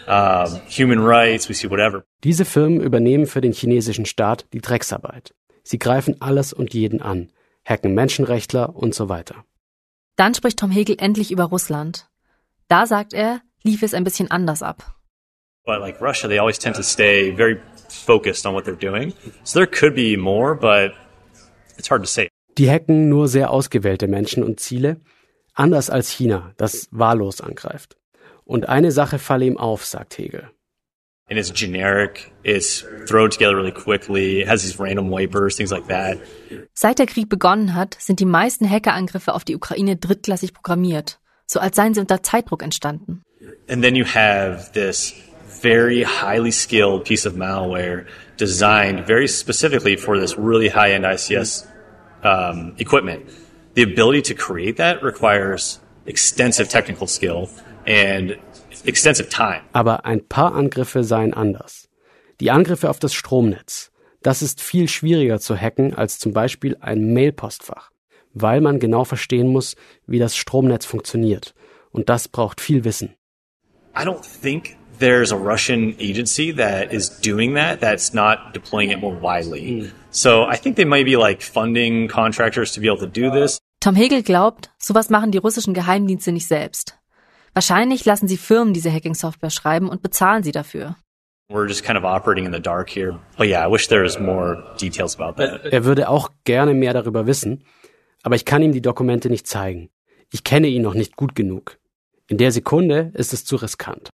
um, 0.08 0.60
human 0.68 1.00
rights, 1.00 1.48
we 1.50 1.54
see 1.54 1.68
whatever. 1.70 2.04
Diese 2.24 2.46
Firmen 2.46 2.82
übernehmen 2.82 3.28
für 3.28 3.42
den 3.42 3.54
chinesischen 3.54 4.06
Staat 4.06 4.46
die 4.54 4.62
Drecksarbeit. 4.62 5.34
Sie 5.64 5.80
greifen 5.80 6.16
alles 6.22 6.54
und 6.54 6.74
jeden 6.74 7.02
an, 7.02 7.30
hacken 7.66 7.94
Menschenrechtler 7.94 8.76
und 8.76 8.96
so 8.96 9.10
weiter. 9.10 9.44
Dann 10.16 10.34
spricht 10.34 10.60
Tom 10.60 10.72
Hegel 10.72 10.96
endlich 11.00 11.32
über 11.32 11.44
Russland. 11.44 12.08
Da 12.70 12.86
sagt 12.86 13.14
er, 13.14 13.42
lief 13.64 13.84
es 13.84 13.94
ein 13.94 14.04
bisschen 14.04 14.32
anders 14.32 14.64
ab. 14.64 14.94
But 15.66 15.82
like 15.82 16.02
Russia, 16.02 16.30
they 16.30 16.40
always 16.40 16.58
tend 16.58 16.78
to 16.78 16.82
stay 16.82 17.36
very 17.36 17.60
focused 17.90 18.46
on 18.46 18.54
what 18.54 18.66
they're 18.66 18.80
doing. 18.80 19.14
So 19.44 19.60
there 19.60 19.68
could 19.68 19.94
be 19.94 20.16
more, 20.18 20.56
but 20.56 20.94
it's 21.78 21.90
hard 21.90 22.02
to 22.04 22.08
say. 22.08 22.30
Die 22.58 22.72
hacken 22.72 23.10
nur 23.10 23.28
sehr 23.28 23.52
ausgewählte 23.52 24.08
Menschen 24.08 24.44
und 24.44 24.60
Ziele, 24.60 25.02
anders 25.58 25.90
als 25.90 26.10
China, 26.10 26.54
das 26.58 26.88
wahllos 26.92 27.42
angreift. 27.42 27.98
Und 28.46 28.70
eine 28.70 28.92
Sache 28.92 29.20
falle 29.20 29.46
ihm 29.46 29.58
auf, 29.58 29.86
sagt 29.86 30.18
Hegel. 30.18 30.50
And 31.30 31.38
it's 31.38 31.52
generic, 31.52 32.32
it's 32.44 32.86
thrown 33.06 33.30
together 33.30 33.58
really 33.58 33.74
quickly, 33.74 34.42
it 34.42 34.48
has 34.48 34.62
these 34.62 34.80
random 34.80 35.12
wipers, 35.12 35.58
things 35.58 35.72
like 35.72 35.88
that. 35.90 36.20
Seit 36.74 37.00
der 37.00 37.06
Krieg 37.06 37.28
begonnen 37.28 37.76
hat, 37.76 37.98
sind 38.00 38.22
die 38.22 38.26
meisten 38.26 38.70
Hackerangriffe 38.70 39.34
auf 39.34 39.44
die 39.44 39.56
Ukraine 39.56 39.98
drittklassig 39.98 40.54
programmiert, 40.54 41.20
so 41.46 41.60
als 41.60 41.76
seien 41.76 41.94
sie 41.94 42.00
unter 42.00 42.24
Zeitdruck 42.24 42.64
entstanden. 42.64 43.24
And 43.68 43.84
then 43.84 43.96
you 43.96 44.06
have 44.06 44.72
this 44.72 45.14
very 45.62 46.04
highly 46.04 46.52
skilled 46.52 47.04
piece 47.04 47.26
of 47.26 47.36
malware 47.36 48.06
designed 48.38 49.06
very 49.06 49.28
specifically 49.28 49.98
for 49.98 50.18
this 50.18 50.38
really 50.38 50.70
high-end 50.70 51.04
ICS 51.04 51.68
um, 52.24 52.74
equipment. 52.78 53.26
The 53.78 53.84
ability 53.84 54.24
to 54.24 54.34
create 54.34 54.78
that 54.78 55.04
requires 55.04 55.80
extensive 56.08 56.68
technical 56.68 57.06
skill 57.06 57.48
and 57.86 58.36
extensive 58.86 59.30
time. 59.30 59.62
Aber 59.72 60.04
ein 60.04 60.28
paar 60.28 60.56
Angriffe 60.56 61.04
seien 61.04 61.36
anders. 61.36 61.88
Die 62.40 62.50
Angriffe 62.50 62.90
auf 62.90 62.98
das 62.98 63.14
Stromnetz. 63.14 63.92
Das 64.24 64.42
ist 64.42 64.62
viel 64.62 64.90
schwieriger 64.90 65.40
zu 65.40 65.56
hacken 65.56 65.94
als 65.94 66.18
zum 66.18 66.34
Beispiel 66.34 66.76
ein 66.80 67.14
Mailpostfach, 67.14 67.92
weil 68.34 68.62
man 68.62 68.80
genau 68.80 69.04
verstehen 69.04 69.50
muss, 69.50 69.76
wie 70.08 70.18
das 70.18 70.36
Stromnetz 70.36 70.88
funktioniert. 70.88 71.54
Und 71.92 72.10
das 72.10 72.30
braucht 72.30 72.62
viel 72.62 72.84
Wissen. 72.84 73.14
I 73.96 74.02
don't 74.02 74.26
think 74.42 74.76
there's 74.98 75.32
a 75.32 75.38
Russian 75.38 75.96
agency 76.00 76.52
that 76.52 76.92
is 76.92 77.22
doing 77.22 77.54
that 77.54 77.80
that's 77.80 78.12
not 78.12 78.56
deploying 78.56 78.90
it 78.90 79.00
more 79.00 79.16
widely. 79.22 79.92
So 80.10 80.48
I 80.52 80.58
think 80.58 80.78
they 80.78 80.86
might 80.86 81.06
be 81.06 81.16
like 81.16 81.44
funding 81.44 82.08
contractors 82.08 82.72
to 82.74 82.82
be 82.82 82.88
able 82.88 83.02
to 83.02 83.06
do 83.06 83.30
this. 83.30 83.60
Tom 83.80 83.96
Hegel 83.96 84.24
glaubt, 84.24 84.72
sowas 84.80 85.10
machen 85.10 85.32
die 85.32 85.38
russischen 85.38 85.74
Geheimdienste 85.74 86.32
nicht 86.32 86.48
selbst. 86.48 86.98
Wahrscheinlich 87.54 88.06
lassen 88.06 88.28
sie 88.28 88.38
Firmen 88.38 88.74
diese 88.74 88.92
Hacking-Software 88.92 89.52
schreiben 89.52 89.90
und 89.90 90.02
bezahlen 90.02 90.44
sie 90.44 90.52
dafür. 90.52 90.96
We're 91.50 91.68
just 91.68 91.84
kind 91.84 91.98
of 91.98 92.04
operating 92.04 92.46
in 92.46 92.52
the 92.52 92.60
dark 92.60 92.90
here. 92.90 93.20
But 93.38 93.48
yeah, 93.48 93.66
I 93.66 93.72
wish 93.72 93.88
there 93.88 94.04
was 94.04 94.20
more 94.20 94.76
details 94.82 95.18
about 95.18 95.42
that. 95.42 95.66
Er 95.72 95.86
würde 95.86 96.10
auch 96.10 96.30
gerne 96.44 96.74
mehr 96.74 96.94
darüber 96.94 97.26
wissen, 97.26 97.64
aber 98.24 98.36
ich 98.36 98.46
kann 98.46 98.62
ihm 98.62 98.74
die 98.74 98.82
Dokumente 98.82 99.30
nicht 99.30 99.48
zeigen. 99.48 99.90
Ich 100.30 100.44
kenne 100.44 100.68
ihn 100.68 100.82
noch 100.82 100.94
nicht 100.94 101.16
gut 101.16 101.36
genug. 101.36 101.78
In 102.28 102.38
der 102.38 102.52
Sekunde 102.52 103.12
ist 103.14 103.32
es 103.32 103.46
zu 103.46 103.56
riskant. 103.56 104.10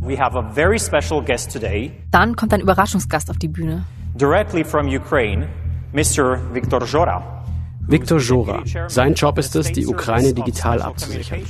We 0.00 0.18
have 0.18 0.36
a 0.36 0.50
very 0.50 0.80
special 0.80 1.22
guest 1.22 1.52
today. 1.52 1.92
Dann 2.10 2.34
kommt 2.34 2.52
ein 2.52 2.60
Überraschungsgast 2.60 3.30
auf 3.30 3.36
die 3.36 3.48
Bühne. 3.48 3.84
Directly 4.16 4.64
from 4.64 4.88
Ukraine, 4.88 5.46
Mr. 5.92 6.38
Viktor 6.52 6.84
Jora. 6.84 7.42
Viktor 7.88 8.20
Jora. 8.20 8.62
Sein 8.86 9.14
Job 9.14 9.38
ist 9.38 9.56
es, 9.56 9.72
die 9.72 9.88
Ukraine 9.88 10.32
digital 10.32 10.80
abzusichern. 10.80 11.40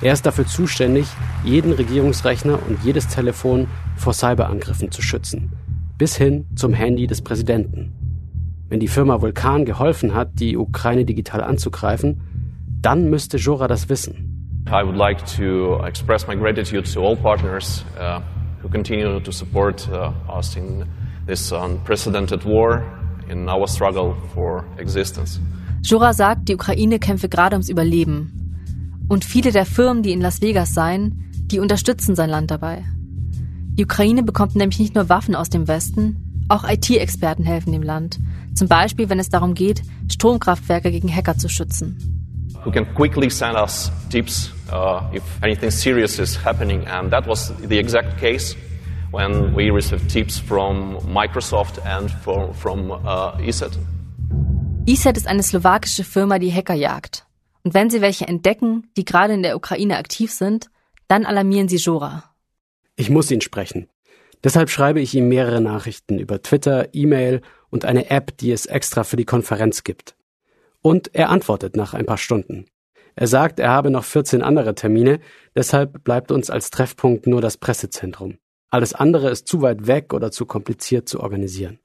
Er 0.00 0.12
ist 0.12 0.26
dafür 0.26 0.46
zuständig, 0.46 1.06
jeden 1.44 1.72
Regierungsrechner 1.72 2.58
und 2.66 2.82
jedes 2.82 3.06
Telefon 3.06 3.68
vor 3.94 4.12
Cyberangriffen 4.12 4.90
zu 4.90 5.00
schützen. 5.00 5.52
Bis 5.96 6.16
hin 6.16 6.46
zum 6.56 6.74
Handy 6.74 7.06
des 7.06 7.22
Präsidenten. 7.22 7.92
Wenn 8.68 8.80
die 8.80 8.88
Firma 8.88 9.22
Vulkan 9.22 9.64
geholfen 9.64 10.12
hat, 10.12 10.40
die 10.40 10.56
Ukraine 10.56 11.04
digital 11.04 11.44
anzugreifen, 11.44 12.20
dann 12.82 13.08
müsste 13.08 13.36
Jora 13.36 13.68
das 13.68 13.88
wissen. 13.88 14.64
I 14.66 14.82
would 14.84 14.96
like 14.96 15.24
to 15.36 15.80
express 15.86 16.26
my 16.26 16.34
gratitude 16.34 16.92
to 16.92 17.00
all 17.00 17.14
partners 17.14 17.84
uh, 17.96 18.20
who 18.60 18.68
continue 18.68 19.20
to 19.20 19.30
support 19.30 19.88
uh, 19.92 20.10
us 20.28 20.56
in 20.56 20.84
this 21.28 21.52
unprecedented 21.52 22.44
war, 22.44 22.82
in 23.28 23.48
our 23.48 23.66
struggle 23.66 24.14
for 24.34 24.64
existence. 24.78 25.40
Jura 25.82 26.12
sagt, 26.12 26.48
die 26.48 26.54
Ukraine 26.54 26.98
kämpfe 26.98 27.28
gerade 27.28 27.54
ums 27.56 27.68
Überleben. 27.68 29.06
Und 29.08 29.24
viele 29.24 29.52
der 29.52 29.66
Firmen, 29.66 30.02
die 30.02 30.12
in 30.12 30.20
Las 30.20 30.40
Vegas 30.40 30.72
seien, 30.72 31.30
die 31.46 31.60
unterstützen 31.60 32.16
sein 32.16 32.30
Land 32.30 32.50
dabei. 32.50 32.84
Die 33.76 33.84
Ukraine 33.84 34.22
bekommt 34.22 34.56
nämlich 34.56 34.78
nicht 34.78 34.94
nur 34.94 35.08
Waffen 35.08 35.34
aus 35.34 35.50
dem 35.50 35.68
Westen, 35.68 36.44
auch 36.48 36.64
IT-Experten 36.68 37.44
helfen 37.44 37.72
dem 37.72 37.82
Land. 37.82 38.18
Zum 38.54 38.68
Beispiel, 38.68 39.08
wenn 39.08 39.18
es 39.18 39.28
darum 39.28 39.54
geht, 39.54 39.82
Stromkraftwerke 40.08 40.90
gegen 40.90 41.14
Hacker 41.14 41.36
zu 41.36 41.48
schützen. 41.48 41.98
Who 42.64 42.70
can 42.70 42.86
quickly 42.94 43.28
send 43.28 43.56
us 43.56 43.90
tips 44.10 44.50
uh, 44.72 45.00
if 45.14 45.22
anything 45.42 45.70
serious 45.70 46.18
is 46.18 46.42
happening, 46.42 46.86
and 46.86 47.10
that 47.10 47.26
was 47.26 47.52
the 47.68 47.78
exact 47.78 48.18
case 48.18 48.56
when 49.14 49.54
we 49.54 49.70
received 49.70 50.10
tips 50.10 50.38
from 50.38 50.98
Microsoft 51.06 51.78
and 51.86 52.10
from, 52.10 52.52
from 52.52 52.90
uh, 52.90 53.38
ESET. 53.40 53.78
ESET 54.86 55.16
ist 55.16 55.28
eine 55.28 55.42
slowakische 55.42 56.04
Firma, 56.04 56.38
die 56.38 56.52
Hacker 56.52 56.74
jagt. 56.74 57.24
Und 57.62 57.72
wenn 57.74 57.88
sie 57.88 58.00
welche 58.00 58.26
entdecken, 58.26 58.90
die 58.96 59.04
gerade 59.04 59.32
in 59.32 59.42
der 59.42 59.56
Ukraine 59.56 59.96
aktiv 59.96 60.32
sind, 60.32 60.68
dann 61.08 61.24
alarmieren 61.24 61.68
sie 61.68 61.76
Jora. 61.76 62.24
Ich 62.96 63.08
muss 63.08 63.30
ihn 63.30 63.40
sprechen. 63.40 63.88
Deshalb 64.42 64.68
schreibe 64.68 65.00
ich 65.00 65.14
ihm 65.14 65.28
mehrere 65.28 65.60
Nachrichten 65.60 66.18
über 66.18 66.42
Twitter, 66.42 66.88
E-Mail 66.92 67.40
und 67.70 67.84
eine 67.86 68.10
App, 68.10 68.36
die 68.36 68.52
es 68.52 68.66
extra 68.66 69.04
für 69.04 69.16
die 69.16 69.24
Konferenz 69.24 69.84
gibt. 69.84 70.16
Und 70.82 71.14
er 71.14 71.30
antwortet 71.30 71.76
nach 71.76 71.94
ein 71.94 72.04
paar 72.04 72.18
Stunden. 72.18 72.66
Er 73.16 73.26
sagt, 73.26 73.58
er 73.60 73.70
habe 73.70 73.90
noch 73.90 74.04
14 74.04 74.42
andere 74.42 74.74
Termine, 74.74 75.20
deshalb 75.54 76.04
bleibt 76.04 76.30
uns 76.30 76.50
als 76.50 76.70
Treffpunkt 76.70 77.26
nur 77.26 77.40
das 77.40 77.56
Pressezentrum. 77.56 78.38
Alles 78.74 78.92
andere 78.92 79.30
ist 79.30 79.46
zu 79.46 79.62
weit 79.62 79.86
weg 79.86 80.12
oder 80.12 80.32
zu 80.32 80.46
kompliziert 80.46 81.08
zu 81.08 81.20
organisieren. 81.20 81.78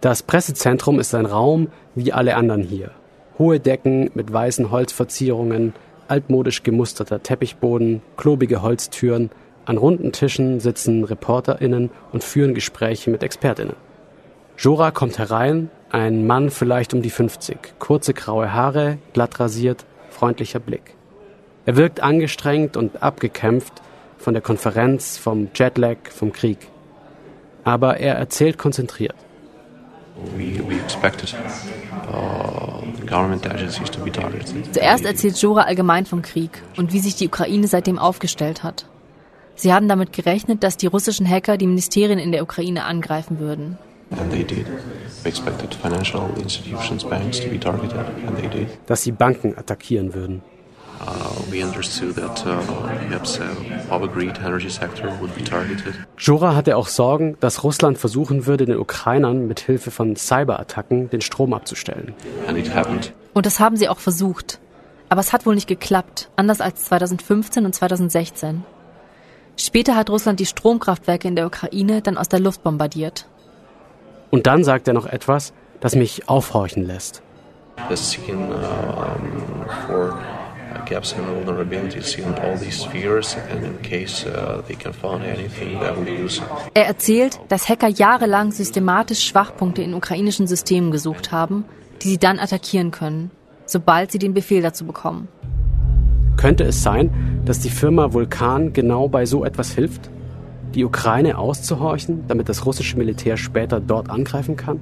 Das 0.00 0.22
Pressezentrum 0.22 0.98
ist 0.98 1.14
ein 1.14 1.26
Raum 1.26 1.68
wie 1.94 2.10
alle 2.10 2.36
anderen 2.36 2.62
hier. 2.62 2.92
Hohe 3.38 3.60
Decken 3.60 4.10
mit 4.14 4.32
weißen 4.32 4.70
Holzverzierungen, 4.70 5.74
altmodisch 6.08 6.62
gemusterter 6.62 7.22
Teppichboden, 7.22 8.00
klobige 8.16 8.62
Holztüren, 8.62 9.28
an 9.66 9.76
runden 9.76 10.10
Tischen 10.12 10.58
sitzen 10.58 11.04
ReporterInnen 11.04 11.90
und 12.12 12.24
führen 12.24 12.54
Gespräche 12.54 13.10
mit 13.10 13.22
ExpertInnen. 13.22 13.76
Jora 14.56 14.90
kommt 14.90 15.18
herein, 15.18 15.70
ein 15.90 16.26
Mann 16.26 16.48
vielleicht 16.48 16.94
um 16.94 17.02
die 17.02 17.10
50, 17.10 17.74
kurze 17.78 18.14
graue 18.14 18.54
Haare, 18.54 18.96
glatt 19.12 19.38
rasiert, 19.38 19.84
freundlicher 20.08 20.60
Blick. 20.60 20.96
Er 21.64 21.76
wirkt 21.76 22.00
angestrengt 22.00 22.76
und 22.76 23.02
abgekämpft 23.02 23.74
von 24.18 24.34
der 24.34 24.42
Konferenz, 24.42 25.16
vom 25.16 25.48
Jetlag, 25.54 25.96
vom 26.10 26.32
Krieg. 26.32 26.58
Aber 27.64 27.98
er 27.98 28.16
erzählt 28.16 28.58
konzentriert. 28.58 29.14
Uh, 30.14 30.42
Zuerst 34.72 35.04
erzählt 35.04 35.36
Jora 35.38 35.62
allgemein 35.62 36.04
vom 36.04 36.22
Krieg 36.22 36.50
und 36.76 36.92
wie 36.92 36.98
sich 36.98 37.16
die 37.16 37.28
Ukraine 37.28 37.66
seitdem 37.66 37.98
aufgestellt 37.98 38.62
hat. 38.62 38.86
Sie 39.54 39.72
haben 39.72 39.88
damit 39.88 40.12
gerechnet, 40.12 40.62
dass 40.62 40.76
die 40.76 40.86
russischen 40.86 41.28
Hacker 41.28 41.56
die 41.56 41.66
Ministerien 41.66 42.18
in 42.18 42.32
der 42.32 42.42
Ukraine 42.42 42.84
angreifen 42.84 43.38
würden. 43.38 43.78
Dass 48.86 49.02
sie 49.02 49.12
Banken 49.12 49.56
attackieren 49.56 50.14
würden. 50.14 50.42
Uh, 51.02 51.52
Jura 56.16 56.54
hatte 56.54 56.76
auch 56.76 56.86
Sorgen, 56.86 57.36
dass 57.40 57.64
Russland 57.64 57.98
versuchen 57.98 58.46
würde, 58.46 58.66
den 58.66 58.78
Ukrainern 58.78 59.48
mit 59.48 59.60
Hilfe 59.60 59.90
von 59.90 60.14
Cyberattacken 60.14 61.10
den 61.10 61.20
Strom 61.20 61.54
abzustellen. 61.54 62.14
Und 63.34 63.46
das 63.46 63.58
haben 63.58 63.76
sie 63.76 63.88
auch 63.88 63.98
versucht. 63.98 64.60
Aber 65.08 65.20
es 65.20 65.32
hat 65.32 65.44
wohl 65.44 65.56
nicht 65.56 65.66
geklappt, 65.66 66.30
anders 66.36 66.60
als 66.60 66.84
2015 66.84 67.66
und 67.66 67.74
2016. 67.74 68.64
Später 69.56 69.96
hat 69.96 70.08
Russland 70.08 70.38
die 70.40 70.46
Stromkraftwerke 70.46 71.26
in 71.26 71.36
der 71.36 71.46
Ukraine 71.46 72.00
dann 72.00 72.16
aus 72.16 72.28
der 72.28 72.40
Luft 72.40 72.62
bombardiert. 72.62 73.26
Und 74.30 74.46
dann 74.46 74.62
sagt 74.64 74.88
er 74.88 74.94
noch 74.94 75.06
etwas, 75.06 75.52
das 75.80 75.96
mich 75.96 76.28
aufhorchen 76.28 76.86
lässt. 76.86 77.22
Seeking, 77.94 78.50
uh, 78.50 78.54
for 79.86 80.18
gaps 80.86 81.14
and 81.14 81.26
vulnerabilities 81.26 82.18
in 82.18 82.24
all 82.42 82.56
these 82.58 82.82
spheres 82.82 83.36
and 83.50 83.64
in 83.64 83.80
case 83.82 84.26
uh, 84.26 84.62
they 84.66 84.74
can 84.74 84.92
find 84.92 85.22
anything 85.24 85.78
that 85.80 85.96
we 85.96 86.24
use. 86.24 86.42
Er 86.74 86.86
erzählt, 86.86 87.40
dass 87.48 87.68
Hacker 87.68 87.88
jahrelang 87.88 88.52
systematisch 88.52 89.24
Schwachpunkte 89.26 89.82
in 89.82 89.94
ukrainischen 89.94 90.46
Systemen 90.46 90.90
gesucht 90.90 91.32
haben, 91.32 91.64
die 92.02 92.08
sie 92.08 92.18
dann 92.18 92.38
attackieren 92.38 92.90
können, 92.90 93.30
sobald 93.66 94.12
sie 94.12 94.18
den 94.18 94.34
Befehl 94.34 94.62
dazu 94.62 94.84
bekommen. 94.84 95.28
Könnte 96.36 96.64
es 96.64 96.82
sein, 96.82 97.42
dass 97.44 97.60
die 97.60 97.70
Firma 97.70 98.12
Vulkan 98.12 98.72
genau 98.72 99.08
bei 99.08 99.26
so 99.26 99.44
etwas 99.44 99.72
hilft? 99.72 100.10
Die 100.74 100.84
Ukraine 100.84 101.38
auszuhorchen, 101.38 102.24
damit 102.26 102.48
das 102.48 102.64
russische 102.64 102.96
Militär 102.96 103.36
später 103.36 103.80
dort 103.80 104.10
angreifen 104.10 104.56
kann? 104.56 104.80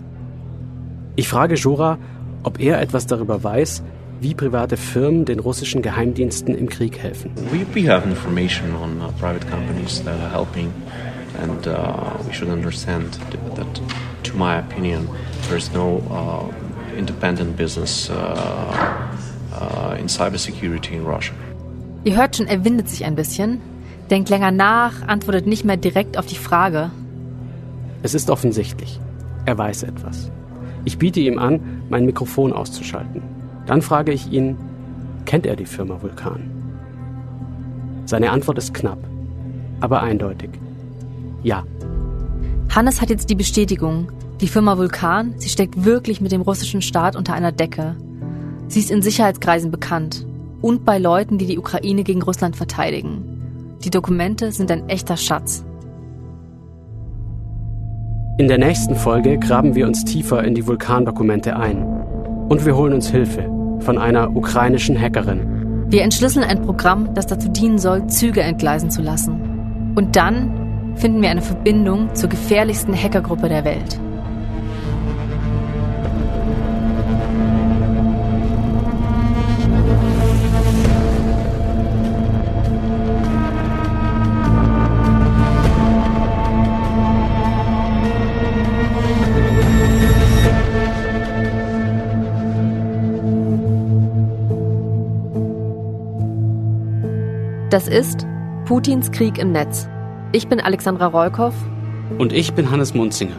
Ich 1.17 1.29
frage 1.29 1.57
Jura, 1.57 1.99
ob 2.45 2.61
er 2.61 2.81
etwas 2.81 3.07
darüber 3.07 3.43
weiß, 3.43 3.83
wie 4.21 4.35
private 4.35 4.77
Firmen 4.77 5.25
den 5.25 5.39
russischen 5.39 5.83
Geheimdiensten 5.83 6.55
im 6.55 6.69
Krieg 6.69 6.99
helfen. 6.99 7.31
We, 7.51 7.67
we 7.75 7.91
have 7.91 8.07
information 8.07 8.75
on 8.75 9.01
uh, 9.01 9.11
private 9.19 9.47
companies 9.49 10.03
that 10.05 10.21
are 10.21 10.31
helping 10.31 10.73
and 11.43 11.67
uh, 11.67 11.73
we 12.27 12.33
should 12.33 12.51
understand 12.51 13.19
that 13.57 13.81
to 14.23 14.37
my 14.37 14.59
opinion 14.59 15.09
there 15.49 15.57
is 15.57 15.73
no 15.73 16.03
uh, 16.11 16.99
independent 16.99 17.57
business 17.57 18.11
uh, 18.11 18.15
uh, 19.53 19.97
in 19.99 20.09
cybersecurity 20.09 20.95
in 20.95 21.05
Russia. 21.05 21.35
Ihr 22.05 22.17
hört 22.17 22.37
schon, 22.37 22.47
er 22.47 22.65
windet 22.65 22.89
sich 22.89 23.05
ein 23.05 23.15
bisschen, 23.15 23.61
denkt 24.11 24.29
länger 24.31 24.51
nach, 24.51 25.07
antwortet 25.07 25.47
nicht 25.47 25.65
mehr 25.65 25.77
direkt 25.77 26.19
auf 26.19 26.27
die 26.27 26.37
Frage. 26.37 26.91
Es 28.03 28.15
ist 28.15 28.31
offensichtlich. 28.31 28.99
Er 29.45 29.57
weiß 29.59 29.83
etwas. 29.83 30.31
Ich 30.85 30.99
biete 30.99 31.21
ihm 31.21 31.39
an, 31.39 31.61
mein 31.91 32.07
Mikrofon 32.07 32.53
auszuschalten. 32.53 33.23
Dann 33.71 33.83
frage 33.83 34.11
ich 34.11 34.33
ihn, 34.33 34.57
kennt 35.27 35.47
er 35.47 35.55
die 35.55 35.65
Firma 35.65 36.03
Vulkan? 36.03 36.51
Seine 38.05 38.33
Antwort 38.33 38.59
ist 38.59 38.75
knapp, 38.75 38.99
aber 39.79 40.03
eindeutig. 40.03 40.51
Ja. 41.45 41.63
Hannes 42.75 43.01
hat 43.01 43.11
jetzt 43.11 43.31
die 43.31 43.37
Bestätigung. 43.37 44.11
Die 44.41 44.49
Firma 44.49 44.77
Vulkan, 44.77 45.35
sie 45.37 45.49
steckt 45.49 45.85
wirklich 45.85 46.21
mit 46.21 46.33
dem 46.33 46.41
russischen 46.41 46.83
Staat 46.83 47.15
unter 47.15 47.33
einer 47.33 47.53
Decke. 47.53 47.95
Sie 48.67 48.81
ist 48.81 48.91
in 48.91 49.03
Sicherheitskreisen 49.03 49.71
bekannt 49.71 50.27
und 50.61 50.85
bei 50.85 50.99
Leuten, 50.99 51.39
die 51.39 51.47
die 51.47 51.59
Ukraine 51.59 52.03
gegen 52.03 52.23
Russland 52.23 52.57
verteidigen. 52.57 53.77
Die 53.85 53.91
Dokumente 53.91 54.51
sind 54.51 54.73
ein 54.73 54.89
echter 54.89 55.17
Schatz. 55.17 55.65
In 58.37 58.49
der 58.49 58.59
nächsten 58.59 58.97
Folge 58.97 59.39
graben 59.39 59.77
wir 59.77 59.87
uns 59.87 60.05
tiefer 60.05 60.43
in 60.43 60.57
die 60.57 60.67
Vulkandokumente 60.67 61.55
ein. 61.55 61.87
Und 62.49 62.67
wir 62.67 62.75
holen 62.75 62.95
uns 62.95 63.09
Hilfe 63.09 63.60
von 63.81 63.99
einer 63.99 64.35
ukrainischen 64.37 65.01
Hackerin. 65.01 65.87
Wir 65.88 66.03
entschlüsseln 66.03 66.45
ein 66.45 66.62
Programm, 66.62 67.14
das 67.14 67.27
dazu 67.27 67.49
dienen 67.49 67.79
soll, 67.79 68.07
Züge 68.07 68.43
entgleisen 68.43 68.90
zu 68.90 69.03
lassen. 69.03 69.93
Und 69.97 70.16
dann 70.16 70.95
finden 70.97 71.23
wir 71.23 71.31
eine 71.31 71.43
Verbindung 71.43 72.14
zur 72.14 72.29
gefährlichsten 72.29 72.95
Hackergruppe 72.95 73.49
der 73.49 73.64
Welt. 73.64 73.99
Das 97.71 97.87
ist 97.87 98.27
Putins 98.65 99.13
Krieg 99.13 99.39
im 99.39 99.53
Netz. 99.53 99.89
Ich 100.33 100.49
bin 100.49 100.59
Alexandra 100.59 101.07
Rollkoff. 101.07 101.55
Und 102.19 102.33
ich 102.33 102.53
bin 102.55 102.69
Hannes 102.69 102.95
Munzinger. 102.95 103.37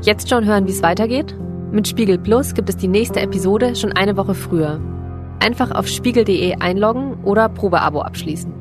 Jetzt 0.00 0.28
schon 0.28 0.44
hören, 0.44 0.66
wie 0.66 0.72
es 0.72 0.82
weitergeht? 0.82 1.36
Mit 1.70 1.86
Spiegel 1.86 2.18
Plus 2.18 2.54
gibt 2.54 2.68
es 2.68 2.76
die 2.76 2.88
nächste 2.88 3.20
Episode 3.20 3.76
schon 3.76 3.92
eine 3.92 4.16
Woche 4.16 4.34
früher. 4.34 4.80
Einfach 5.38 5.70
auf 5.70 5.86
spiegel.de 5.86 6.56
einloggen 6.56 7.22
oder 7.22 7.48
Probeabo 7.48 8.02
abschließen. 8.02 8.52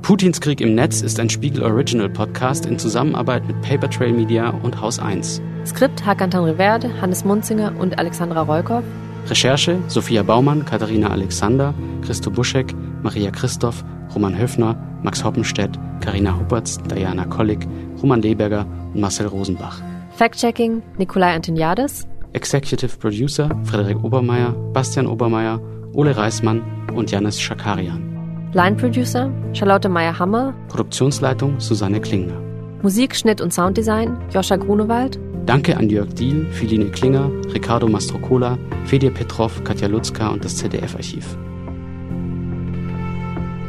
Putins 0.00 0.40
Krieg 0.40 0.62
im 0.62 0.74
Netz 0.74 1.02
ist 1.02 1.20
ein 1.20 1.28
Spiegel 1.28 1.62
Original 1.62 2.08
Podcast 2.08 2.64
in 2.64 2.78
Zusammenarbeit 2.78 3.46
mit 3.46 3.60
Paper 3.60 3.90
Trail 3.90 4.14
Media 4.14 4.48
und 4.62 4.80
Haus 4.80 4.98
1. 4.98 5.42
Skript 5.66 6.06
Hakan 6.06 6.30
Tanriverde, 6.30 6.90
Hannes 7.02 7.26
Munzinger 7.26 7.74
und 7.78 7.98
Alexandra 7.98 8.40
Rollkoff. 8.40 8.84
Recherche 9.28 9.76
Sophia 9.88 10.22
Baumann, 10.22 10.64
Katharina 10.64 11.10
Alexander, 11.10 11.74
Christo 12.00 12.30
Buschek, 12.30 12.74
Maria 13.02 13.30
Christoph 13.30 13.84
Roman 14.14 14.36
Höfner, 14.38 14.76
Max 15.02 15.24
Hoppenstedt, 15.24 15.78
Karina 16.00 16.38
Huppertz, 16.38 16.78
Diana 16.84 17.24
Kollig, 17.24 17.66
Roman 18.02 18.22
Leberger 18.22 18.66
und 18.94 19.00
Marcel 19.00 19.26
Rosenbach. 19.26 19.80
Fact-Checking 20.16 20.82
Nikolai 20.98 21.34
Antoniades. 21.34 22.06
Executive 22.32 22.96
Producer 22.98 23.50
Frederik 23.64 24.02
Obermeier, 24.02 24.52
Bastian 24.72 25.06
Obermeier, 25.06 25.60
Ole 25.92 26.16
Reismann 26.16 26.62
und 26.94 27.10
Janis 27.10 27.40
Schakarian. 27.40 28.50
Line 28.52 28.76
Producer 28.76 29.30
Charlotte 29.52 29.88
Meyer-Hammer. 29.88 30.54
Produktionsleitung 30.68 31.60
Susanne 31.60 32.00
Klingner. 32.00 32.40
Musik, 32.82 33.16
Schnitt 33.16 33.40
und 33.40 33.52
Sounddesign 33.52 34.16
Joscha 34.32 34.56
Grunewald. 34.56 35.18
Danke 35.46 35.76
an 35.76 35.88
Jörg 35.88 36.12
Diehl, 36.14 36.46
Philine 36.50 36.90
Klinger, 36.90 37.30
Ricardo 37.54 37.86
Mastrocola, 37.86 38.58
Fedir 38.84 39.10
Petrov, 39.10 39.62
Katja 39.64 39.86
Lutzka 39.86 40.28
und 40.28 40.44
das 40.44 40.56
ZDF-Archiv. 40.56 41.36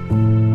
Thank 0.10 0.22
you. 0.22 0.47